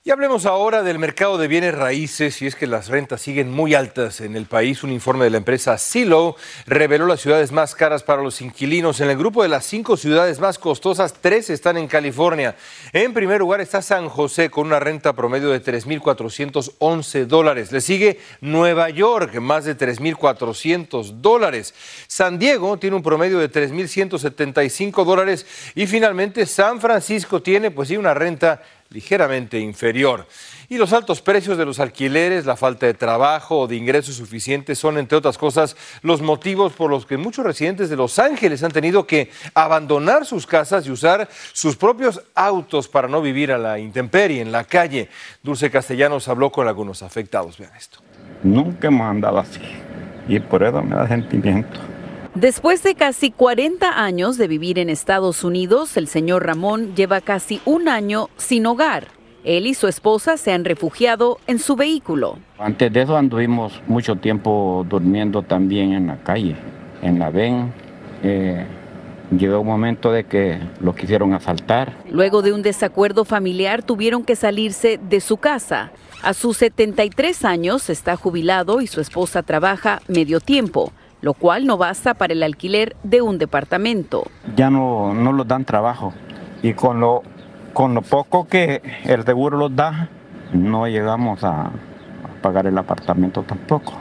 Y 0.03 0.09
hablemos 0.09 0.47
ahora 0.47 0.81
del 0.81 0.97
mercado 0.97 1.37
de 1.37 1.47
bienes 1.47 1.75
raíces 1.75 2.41
y 2.41 2.47
es 2.47 2.55
que 2.55 2.65
las 2.65 2.87
rentas 2.87 3.21
siguen 3.21 3.51
muy 3.51 3.75
altas 3.75 4.19
en 4.19 4.35
el 4.35 4.47
país. 4.47 4.81
Un 4.81 4.91
informe 4.91 5.25
de 5.25 5.29
la 5.29 5.37
empresa 5.37 5.77
Silo 5.77 6.35
reveló 6.65 7.05
las 7.05 7.21
ciudades 7.21 7.51
más 7.51 7.75
caras 7.75 8.01
para 8.01 8.23
los 8.23 8.41
inquilinos. 8.41 8.99
En 8.99 9.11
el 9.11 9.17
grupo 9.19 9.43
de 9.43 9.49
las 9.49 9.63
cinco 9.63 9.97
ciudades 9.97 10.39
más 10.39 10.57
costosas, 10.57 11.13
tres 11.21 11.51
están 11.51 11.77
en 11.77 11.87
California. 11.87 12.55
En 12.93 13.13
primer 13.13 13.41
lugar 13.41 13.61
está 13.61 13.83
San 13.83 14.09
José 14.09 14.49
con 14.49 14.65
una 14.65 14.79
renta 14.79 15.13
promedio 15.13 15.51
de 15.51 15.61
3.411 15.61 17.27
dólares. 17.27 17.71
Le 17.71 17.79
sigue 17.79 18.19
Nueva 18.41 18.89
York, 18.89 19.35
más 19.35 19.65
de 19.65 19.77
3.400 19.77 21.21
dólares. 21.21 21.75
San 22.07 22.39
Diego 22.39 22.79
tiene 22.79 22.95
un 22.95 23.03
promedio 23.03 23.37
de 23.37 23.51
3.175 23.51 25.05
dólares. 25.05 25.45
Y 25.75 25.85
finalmente 25.85 26.47
San 26.47 26.81
Francisco 26.81 27.43
tiene 27.43 27.69
pues 27.69 27.89
sí 27.89 27.97
una 27.97 28.15
renta 28.15 28.63
ligeramente 28.91 29.59
inferior. 29.59 30.27
Y 30.69 30.77
los 30.77 30.93
altos 30.93 31.21
precios 31.21 31.57
de 31.57 31.65
los 31.65 31.79
alquileres, 31.79 32.45
la 32.45 32.55
falta 32.55 32.85
de 32.85 32.93
trabajo 32.93 33.59
o 33.59 33.67
de 33.67 33.75
ingresos 33.75 34.15
suficientes 34.15 34.79
son, 34.79 34.97
entre 34.97 35.17
otras 35.17 35.37
cosas, 35.37 35.75
los 36.01 36.21
motivos 36.21 36.73
por 36.73 36.89
los 36.89 37.05
que 37.05 37.17
muchos 37.17 37.45
residentes 37.45 37.89
de 37.89 37.97
Los 37.97 38.19
Ángeles 38.19 38.63
han 38.63 38.71
tenido 38.71 39.05
que 39.05 39.31
abandonar 39.53 40.25
sus 40.25 40.45
casas 40.47 40.85
y 40.87 40.91
usar 40.91 41.27
sus 41.51 41.75
propios 41.75 42.21
autos 42.35 42.87
para 42.87 43.07
no 43.07 43.21
vivir 43.21 43.51
a 43.51 43.57
la 43.57 43.79
intemperie, 43.79 44.41
en 44.41 44.51
la 44.51 44.63
calle. 44.63 45.09
Dulce 45.43 45.69
Castellanos 45.69 46.27
habló 46.27 46.51
con 46.51 46.67
algunos 46.67 47.01
afectados. 47.03 47.57
Vean 47.57 47.75
esto. 47.75 47.99
Nunca 48.43 48.87
hemos 48.87 49.07
andado 49.07 49.39
así 49.39 49.61
y 50.27 50.39
por 50.39 50.63
eso 50.63 50.81
me 50.81 50.95
da 50.95 51.07
sentimiento. 51.07 51.79
Después 52.35 52.81
de 52.81 52.95
casi 52.95 53.29
40 53.29 54.01
años 54.01 54.37
de 54.37 54.47
vivir 54.47 54.79
en 54.79 54.89
Estados 54.89 55.43
Unidos, 55.43 55.97
el 55.97 56.07
señor 56.07 56.45
Ramón 56.45 56.95
lleva 56.95 57.19
casi 57.19 57.59
un 57.65 57.89
año 57.89 58.29
sin 58.37 58.65
hogar. 58.65 59.07
Él 59.43 59.67
y 59.67 59.73
su 59.73 59.89
esposa 59.89 60.37
se 60.37 60.53
han 60.53 60.63
refugiado 60.63 61.39
en 61.47 61.59
su 61.59 61.75
vehículo. 61.75 62.37
Antes 62.57 62.93
de 62.93 63.01
eso 63.01 63.17
anduvimos 63.17 63.81
mucho 63.85 64.15
tiempo 64.15 64.85
durmiendo 64.87 65.41
también 65.41 65.91
en 65.91 66.07
la 66.07 66.23
calle, 66.23 66.55
en 67.01 67.19
la 67.19 67.31
VEN. 67.31 67.73
Eh, 68.23 68.65
llegó 69.37 69.59
un 69.59 69.67
momento 69.67 70.13
de 70.13 70.23
que 70.23 70.57
lo 70.79 70.95
quisieron 70.95 71.33
asaltar. 71.33 71.97
Luego 72.09 72.41
de 72.41 72.53
un 72.53 72.61
desacuerdo 72.61 73.25
familiar 73.25 73.83
tuvieron 73.83 74.23
que 74.23 74.37
salirse 74.37 75.01
de 75.09 75.19
su 75.19 75.35
casa. 75.35 75.91
A 76.21 76.33
sus 76.33 76.55
73 76.57 77.43
años 77.43 77.89
está 77.89 78.15
jubilado 78.15 78.79
y 78.79 78.87
su 78.87 79.01
esposa 79.01 79.43
trabaja 79.43 80.01
medio 80.07 80.39
tiempo 80.39 80.93
lo 81.21 81.33
cual 81.33 81.65
no 81.65 81.77
basta 81.77 82.13
para 82.13 82.33
el 82.33 82.43
alquiler 82.43 82.95
de 83.03 83.21
un 83.21 83.37
departamento. 83.37 84.23
Ya 84.55 84.69
no, 84.69 85.13
no 85.13 85.31
los 85.31 85.47
dan 85.47 85.65
trabajo 85.65 86.13
y 86.61 86.73
con 86.73 86.99
lo, 86.99 87.23
con 87.73 87.93
lo 87.93 88.01
poco 88.01 88.47
que 88.47 88.81
el 89.05 89.23
seguro 89.23 89.57
los 89.57 89.75
da, 89.75 90.09
no 90.53 90.87
llegamos 90.87 91.43
a, 91.43 91.67
a 91.67 91.71
pagar 92.41 92.67
el 92.67 92.77
apartamento 92.77 93.43
tampoco. 93.43 93.93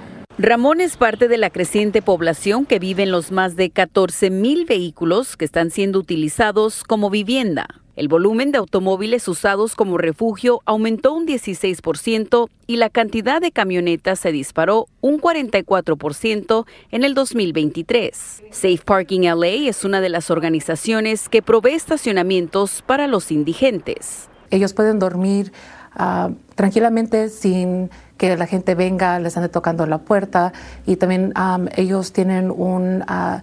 Ramón 0.42 0.80
es 0.80 0.97
parte 0.97 1.28
de 1.28 1.37
la 1.37 1.50
creciente 1.50 2.00
población 2.00 2.64
que 2.64 2.78
vive 2.78 3.02
en 3.02 3.11
los 3.11 3.30
más 3.30 3.56
de 3.56 3.68
14 3.68 4.30
mil 4.30 4.64
vehículos 4.64 5.37
que 5.37 5.44
están 5.44 5.70
siendo 5.70 5.98
utilizados 5.98 6.83
como 6.83 7.11
vivienda. 7.11 7.66
El 7.94 8.09
volumen 8.09 8.50
de 8.50 8.57
automóviles 8.57 9.29
usados 9.29 9.74
como 9.74 9.98
refugio 9.98 10.62
aumentó 10.64 11.12
un 11.12 11.26
16% 11.26 12.48
y 12.66 12.76
la 12.76 12.88
cantidad 12.88 13.42
de 13.42 13.53
camionetas 13.53 14.18
se 14.18 14.33
disparó 14.33 14.87
un 15.03 15.20
44% 15.20 16.64
en 16.90 17.05
el 17.05 17.12
2023. 17.12 18.44
Safe 18.50 18.81
Parking 18.83 19.29
LA 19.29 19.68
es 19.68 19.85
una 19.85 20.00
de 20.00 20.09
las 20.09 20.31
organizaciones 20.31 21.29
que 21.29 21.42
provee 21.42 21.74
estacionamientos 21.74 22.83
para 22.87 23.09
los 23.09 23.31
indigentes. 23.31 24.31
Ellos 24.48 24.72
pueden 24.72 24.98
dormir 24.98 25.53
uh, 25.98 26.35
tranquilamente 26.55 27.29
sin 27.29 27.90
que 28.16 28.37
la 28.37 28.46
gente 28.46 28.74
venga, 28.74 29.18
les 29.18 29.37
ande 29.37 29.48
tocando 29.48 29.87
la 29.87 29.98
puerta. 29.98 30.53
Y 30.87 30.96
también 30.96 31.33
um, 31.37 31.68
ellos 31.74 32.12
tienen 32.12 32.50
un... 32.50 33.03
Uh, 33.03 33.40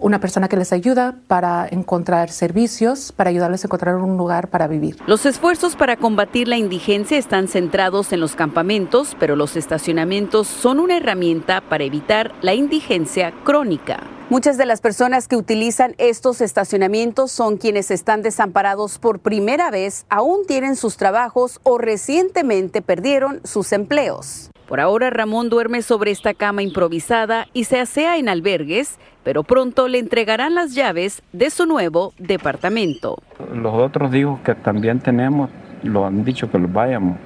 una 0.00 0.20
persona 0.20 0.48
que 0.48 0.56
les 0.56 0.72
ayuda 0.72 1.16
para 1.26 1.66
encontrar 1.70 2.30
servicios, 2.30 3.12
para 3.12 3.30
ayudarles 3.30 3.64
a 3.64 3.66
encontrar 3.66 3.96
un 3.96 4.16
lugar 4.16 4.48
para 4.48 4.66
vivir. 4.66 4.96
Los 5.06 5.26
esfuerzos 5.26 5.76
para 5.76 5.96
combatir 5.96 6.48
la 6.48 6.56
indigencia 6.56 7.18
están 7.18 7.48
centrados 7.48 8.12
en 8.12 8.20
los 8.20 8.36
campamentos, 8.36 9.16
pero 9.18 9.36
los 9.36 9.56
estacionamientos 9.56 10.46
son 10.46 10.80
una 10.80 10.96
herramienta 10.96 11.60
para 11.60 11.84
evitar 11.84 12.32
la 12.42 12.54
indigencia 12.54 13.32
crónica. 13.44 14.02
Muchas 14.28 14.58
de 14.58 14.66
las 14.66 14.80
personas 14.80 15.28
que 15.28 15.36
utilizan 15.36 15.94
estos 15.98 16.40
estacionamientos 16.40 17.30
son 17.30 17.58
quienes 17.58 17.92
están 17.92 18.22
desamparados 18.22 18.98
por 18.98 19.20
primera 19.20 19.70
vez, 19.70 20.04
aún 20.08 20.46
tienen 20.46 20.74
sus 20.74 20.96
trabajos 20.96 21.60
o 21.62 21.78
recientemente 21.78 22.82
perdieron 22.82 23.40
sus 23.44 23.72
empleos. 23.72 24.50
Por 24.66 24.80
ahora 24.80 25.10
Ramón 25.10 25.48
duerme 25.48 25.80
sobre 25.80 26.10
esta 26.10 26.34
cama 26.34 26.64
improvisada 26.64 27.46
y 27.52 27.64
se 27.64 27.78
asea 27.78 28.16
en 28.16 28.28
albergues, 28.28 28.98
pero 29.26 29.42
pronto 29.42 29.88
le 29.88 29.98
entregarán 29.98 30.54
las 30.54 30.76
llaves 30.76 31.20
de 31.32 31.50
su 31.50 31.66
nuevo 31.66 32.12
departamento. 32.16 33.18
Los 33.52 33.74
otros 33.74 34.14
hijos 34.14 34.38
que 34.44 34.54
también 34.54 35.00
tenemos 35.00 35.50
lo 35.82 36.06
han 36.06 36.24
dicho 36.24 36.48
que 36.48 36.60
los 36.60 36.72
vayamos. 36.72 37.18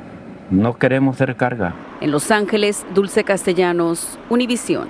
No 0.50 0.78
queremos 0.78 1.18
ser 1.18 1.36
carga. 1.36 1.74
En 2.00 2.10
Los 2.10 2.30
Ángeles, 2.30 2.86
Dulce 2.94 3.22
Castellanos, 3.22 4.18
Univisión. 4.30 4.88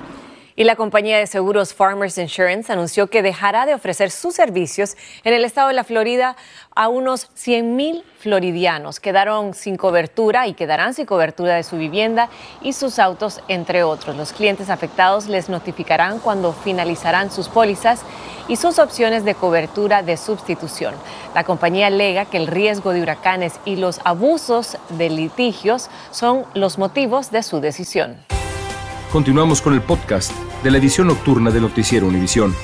Y 0.57 0.65
la 0.65 0.77
compañía 0.77 1.19
de 1.19 1.27
seguros 1.27 1.73
Farmers 1.75 2.19
Insurance 2.19 2.73
anunció 2.73 3.09
que 3.09 3.23
dejará 3.23 3.67
de 3.67 3.75
ofrecer 3.75 4.11
sus 4.11 4.35
servicios 4.35 4.97
en 5.25 5.35
el 5.35 5.45
estado 5.45 5.69
de 5.69 5.75
la 5.75 5.85
Florida 5.85 6.37
a 6.75 6.89
unos 6.89 7.29
100 7.35 7.77
mil 7.77 8.05
floridianos. 8.19 9.01
Quedaron 9.01 9.55
sin 9.55 9.77
cobertura 9.77 10.47
y 10.47 10.55
quedarán 10.55 10.95
sin 10.95 11.07
cobertura 11.07 11.55
de 11.55 11.63
su 11.63 11.77
vivienda 11.77 12.29
y 12.61 12.73
sus 12.73 12.99
autos, 12.99 13.41
entre 13.49 13.83
otros. 13.83 14.17
Los 14.17 14.33
clientes 14.33 14.71
afectados 14.71 15.27
les 15.27 15.49
notificarán 15.49 16.19
cuando 16.19 16.53
finalizarán 16.53 17.31
sus 17.31 17.49
pólizas 17.49 18.03
y 18.49 18.57
sus 18.57 18.79
opciones 18.79 19.25
de 19.25 19.35
cobertura 19.35 20.03
de 20.03 20.17
sustitución. 20.17 20.95
La 21.35 21.45
compañía 21.45 21.87
alega 21.87 22.25
que 22.25 22.37
el 22.37 22.47
riesgo 22.47 22.93
de 22.93 23.03
huracanes 23.03 23.55
y 23.65 23.77
los 23.77 24.01
abusos 24.05 24.77
de 24.91 25.09
litigios 25.09 25.89
son 26.11 26.45
los 26.55 26.77
motivos 26.77 27.31
de 27.31 27.43
su 27.43 27.61
decisión. 27.61 28.17
Continuamos 29.13 29.61
con 29.61 29.75
el 29.75 29.83
podcast 29.83 30.31
de 30.63 30.71
la 30.71 30.79
edición 30.79 31.09
nocturna 31.09 31.51
de 31.51 31.61
Noticiero 31.61 32.07
Univisión. 32.07 32.55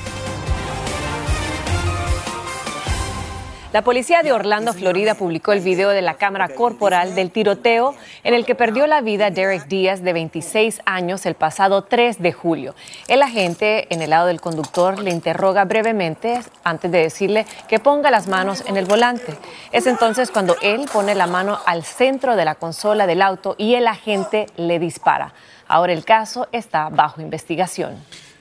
La 3.73 3.81
policía 3.83 4.23
de 4.23 4.31
Orlando, 4.31 4.73
Florida, 4.73 5.15
publicó 5.15 5.51
el 5.51 5.59
video 5.59 5.89
de 5.89 6.01
la 6.01 6.13
cámara 6.13 6.47
corporal 6.47 7.15
del 7.15 7.31
tiroteo 7.31 7.95
en 8.23 8.33
el 8.33 8.45
que 8.45 8.55
perdió 8.55 8.87
la 8.87 9.01
vida 9.01 9.29
Derek 9.29 9.67
Díaz, 9.67 10.01
de 10.01 10.13
26 10.13 10.83
años, 10.85 11.25
el 11.25 11.35
pasado 11.35 11.83
3 11.83 12.21
de 12.21 12.31
julio. 12.31 12.75
El 13.09 13.23
agente 13.23 13.93
en 13.93 14.01
el 14.01 14.11
lado 14.11 14.27
del 14.27 14.39
conductor 14.39 14.99
le 14.99 15.11
interroga 15.11 15.65
brevemente 15.65 16.39
antes 16.63 16.89
de 16.89 16.99
decirle 16.99 17.45
que 17.67 17.79
ponga 17.79 18.09
las 18.09 18.27
manos 18.27 18.63
en 18.67 18.77
el 18.77 18.85
volante. 18.85 19.37
Es 19.73 19.85
entonces 19.85 20.31
cuando 20.31 20.55
él 20.61 20.85
pone 20.91 21.13
la 21.13 21.27
mano 21.27 21.59
al 21.65 21.83
centro 21.83 22.37
de 22.37 22.45
la 22.45 22.55
consola 22.55 23.05
del 23.05 23.21
auto 23.21 23.55
y 23.57 23.75
el 23.75 23.85
agente 23.85 24.47
le 24.55 24.79
dispara. 24.79 25.33
Ahora 25.67 25.93
el 25.93 26.05
caso 26.05 26.47
está 26.51 26.89
bajo 26.89 27.21
investigación. 27.21 27.95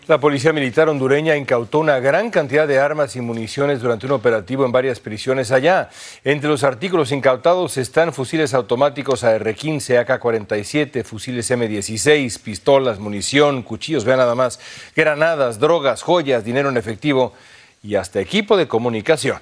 La 0.09 0.21
policía 0.21 0.53
militar 0.53 0.89
hondureña 0.89 1.37
incautó 1.37 1.81
una 1.81 1.99
gran 1.99 2.31
cantidad 2.31 2.69
de 2.69 2.79
armas 2.79 3.17
y 3.17 3.21
municiones 3.21 3.81
durante 3.81 4.07
un 4.07 4.13
operativo 4.13 4.65
en 4.65 4.71
varias 4.71 5.01
prisiones 5.01 5.51
allá. 5.51 5.91
Entre 6.23 6.49
los 6.49 6.63
artículos 6.63 7.11
incautados 7.11 7.77
están 7.77 8.13
fusiles 8.13 8.55
automáticos 8.55 9.25
AR-15, 9.25 9.99
AK-47, 10.07 11.03
fusiles 11.03 11.51
M-16, 11.51 12.41
pistolas, 12.41 13.01
munición, 13.01 13.65
cuchillos, 13.65 14.05
vean 14.05 14.19
nada 14.19 14.37
más, 14.37 14.61
granadas, 14.95 15.59
drogas, 15.59 16.03
joyas, 16.03 16.45
dinero 16.45 16.69
en 16.69 16.77
efectivo 16.77 17.33
y 17.83 17.97
hasta 17.97 18.21
equipo 18.21 18.57
de 18.57 18.69
comunicación. 18.69 19.41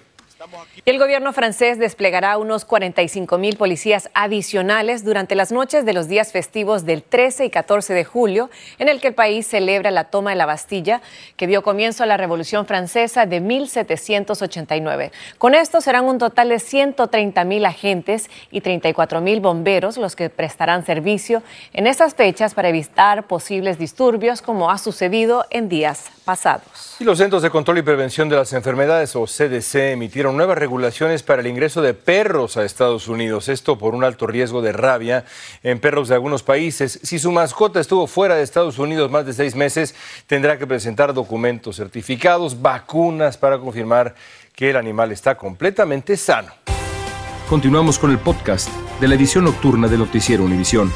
El 0.86 0.98
gobierno 0.98 1.32
francés 1.32 1.78
desplegará 1.78 2.36
unos 2.36 2.64
45 2.64 3.38
mil 3.38 3.56
policías 3.56 4.10
adicionales 4.14 5.04
durante 5.04 5.34
las 5.34 5.50
noches 5.50 5.84
de 5.84 5.92
los 5.92 6.08
días 6.08 6.32
festivos 6.32 6.84
del 6.84 7.02
13 7.02 7.46
y 7.46 7.50
14 7.50 7.94
de 7.94 8.04
julio, 8.04 8.50
en 8.78 8.88
el 8.88 9.00
que 9.00 9.08
el 9.08 9.14
país 9.14 9.46
celebra 9.46 9.90
la 9.90 10.04
toma 10.04 10.30
de 10.30 10.36
la 10.36 10.46
Bastilla, 10.46 11.00
que 11.36 11.46
dio 11.46 11.62
comienzo 11.62 12.02
a 12.02 12.06
la 12.06 12.16
Revolución 12.16 12.66
Francesa 12.66 13.26
de 13.26 13.40
1789. 13.40 15.12
Con 15.38 15.54
esto 15.54 15.80
serán 15.80 16.04
un 16.04 16.18
total 16.18 16.50
de 16.50 16.58
130 16.58 17.44
mil 17.44 17.64
agentes 17.64 18.28
y 18.50 18.60
34 18.60 19.20
mil 19.20 19.40
bomberos 19.40 19.96
los 19.96 20.16
que 20.16 20.30
prestarán 20.30 20.84
servicio 20.84 21.42
en 21.72 21.86
esas 21.86 22.14
fechas 22.14 22.54
para 22.54 22.68
evitar 22.68 23.26
posibles 23.26 23.78
disturbios 23.78 24.42
como 24.42 24.70
ha 24.70 24.78
sucedido 24.78 25.46
en 25.50 25.68
días 25.68 26.10
pasados. 26.24 26.96
Y 26.98 27.04
los 27.04 27.18
Centros 27.18 27.42
de 27.42 27.50
Control 27.50 27.78
y 27.78 27.82
Prevención 27.82 28.28
de 28.28 28.36
las 28.36 28.52
Enfermedades, 28.52 29.14
o 29.16 29.26
CDC, 29.26 29.92
emitieron 29.92 30.36
nuevas 30.44 30.58
regulaciones 30.58 31.22
para 31.22 31.40
el 31.40 31.46
ingreso 31.46 31.80
de 31.80 31.94
perros 31.94 32.58
a 32.58 32.66
Estados 32.66 33.08
Unidos. 33.08 33.48
Esto 33.48 33.78
por 33.78 33.94
un 33.94 34.04
alto 34.04 34.26
riesgo 34.26 34.60
de 34.60 34.72
rabia 34.72 35.24
en 35.62 35.80
perros 35.80 36.08
de 36.08 36.16
algunos 36.16 36.42
países. 36.42 37.00
Si 37.02 37.18
su 37.18 37.32
mascota 37.32 37.80
estuvo 37.80 38.06
fuera 38.06 38.34
de 38.34 38.42
Estados 38.42 38.78
Unidos 38.78 39.10
más 39.10 39.24
de 39.24 39.32
seis 39.32 39.54
meses, 39.54 39.94
tendrá 40.26 40.58
que 40.58 40.66
presentar 40.66 41.14
documentos 41.14 41.76
certificados, 41.76 42.60
vacunas 42.60 43.38
para 43.38 43.58
confirmar 43.58 44.16
que 44.54 44.68
el 44.68 44.76
animal 44.76 45.12
está 45.12 45.34
completamente 45.34 46.14
sano. 46.14 46.52
Continuamos 47.48 47.98
con 47.98 48.10
el 48.10 48.18
podcast 48.18 48.68
de 49.00 49.08
la 49.08 49.14
edición 49.14 49.44
nocturna 49.44 49.88
de 49.88 49.96
Noticiero 49.96 50.44
Univisión. 50.44 50.92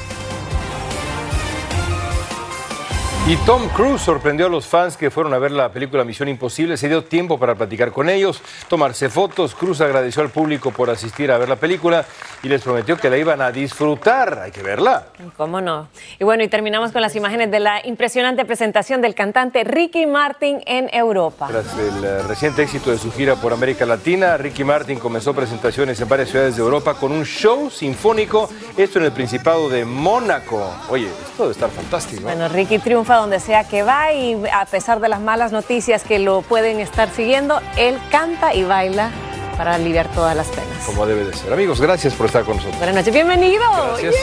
Y 3.29 3.37
Tom 3.45 3.69
Cruise 3.77 4.01
sorprendió 4.01 4.47
a 4.47 4.49
los 4.49 4.67
fans 4.67 4.97
que 4.97 5.11
fueron 5.11 5.35
a 5.35 5.39
ver 5.39 5.51
la 5.51 5.71
película 5.71 6.03
Misión 6.03 6.31
Imposible. 6.31 6.79
Se 6.79 6.89
dio 6.89 7.05
tiempo 7.05 7.39
para 7.39 7.55
platicar 7.55 7.93
con 7.93 8.09
ellos, 8.09 8.41
tomarse 8.69 9.11
fotos. 9.11 9.55
Cruz 9.55 9.83
agradeció 9.83 10.23
al 10.23 10.31
público 10.31 10.71
por 10.71 10.89
asistir 10.89 11.31
a 11.31 11.37
ver 11.37 11.47
la 11.47 11.57
película 11.57 12.07
y 12.43 12.49
les 12.49 12.63
prometió 12.63 12.97
que 12.97 13.11
la 13.11 13.19
iban 13.19 13.43
a 13.43 13.53
disfrutar. 13.53 14.39
Hay 14.39 14.51
que 14.51 14.63
verla. 14.63 15.09
¿Cómo 15.37 15.61
no? 15.61 15.89
Y 16.19 16.25
bueno, 16.25 16.43
y 16.43 16.49
terminamos 16.49 16.91
con 16.91 17.03
las 17.03 17.15
imágenes 17.17 17.51
de 17.51 17.61
la 17.61 17.87
impresionante 17.87 18.47
presentación 18.47 19.03
del 19.03 19.15
cantante 19.15 19.63
Ricky 19.63 20.07
Martin 20.07 20.63
en 20.65 20.89
Europa. 20.91 21.49
Tras 21.49 21.79
el 21.79 22.03
eh, 22.03 22.23
reciente 22.23 22.63
éxito 22.63 22.91
de 22.91 22.97
su 22.97 23.13
gira 23.13 23.37
por 23.37 23.53
América 23.53 23.85
Latina, 23.85 24.39
Ricky 24.39 24.65
Martin 24.65 24.99
comenzó 24.99 25.35
presentaciones 25.35 26.01
en 26.01 26.09
varias 26.09 26.31
ciudades 26.31 26.57
de 26.57 26.63
Europa 26.63 26.95
con 26.95 27.13
un 27.13 27.27
show 27.27 27.69
sinfónico, 27.69 28.49
esto 28.79 28.99
en 28.99 29.05
el 29.05 29.13
Principado 29.13 29.69
de 29.69 29.85
Mónaco. 29.85 30.73
Oye, 30.89 31.09
esto 31.09 31.43
debe 31.43 31.53
estar 31.53 31.69
fantástico. 31.69 32.23
Bueno, 32.23 32.49
Ricky 32.49 32.79
triunfa 32.79 33.18
donde 33.21 33.41
sea 33.41 33.65
que 33.65 33.83
va 33.83 34.13
y 34.13 34.41
a 34.53 34.65
pesar 34.67 35.01
de 35.01 35.09
las 35.09 35.21
malas 35.21 35.53
noticias 35.53 36.05
que 36.05 36.19
lo 36.19 36.43
pueden 36.43 36.81
estar 36.81 37.11
siguiendo, 37.11 37.61
él 37.77 37.99
canta 38.11 38.55
y 38.55 38.65
baila 38.65 39.11
para 39.57 39.75
aliviar 39.75 40.07
todas 40.13 40.37
las 40.37 40.47
penas. 40.49 40.85
Como 40.87 41.05
debe 41.07 41.25
de 41.25 41.35
ser. 41.35 41.53
Amigos, 41.53 41.81
gracias 41.81 42.15
por 42.15 42.27
estar 42.27 42.45
con 42.45 42.57
nosotros. 42.57 42.79
Buenas 42.79 42.95
noches, 42.97 43.13
bienvenido. 43.13 43.65
Gracias. 44.01 44.15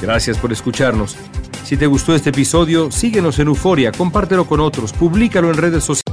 Gracias 0.00 0.38
por 0.38 0.52
escucharnos. 0.52 1.16
Si 1.64 1.76
te 1.76 1.86
gustó 1.86 2.14
este 2.14 2.30
episodio, 2.30 2.90
síguenos 2.90 3.38
en 3.38 3.48
Euforia, 3.48 3.92
compártelo 3.92 4.46
con 4.46 4.60
otros, 4.60 4.92
públicalo 4.92 5.50
en 5.50 5.56
redes 5.56 5.84
sociales. 5.84 6.07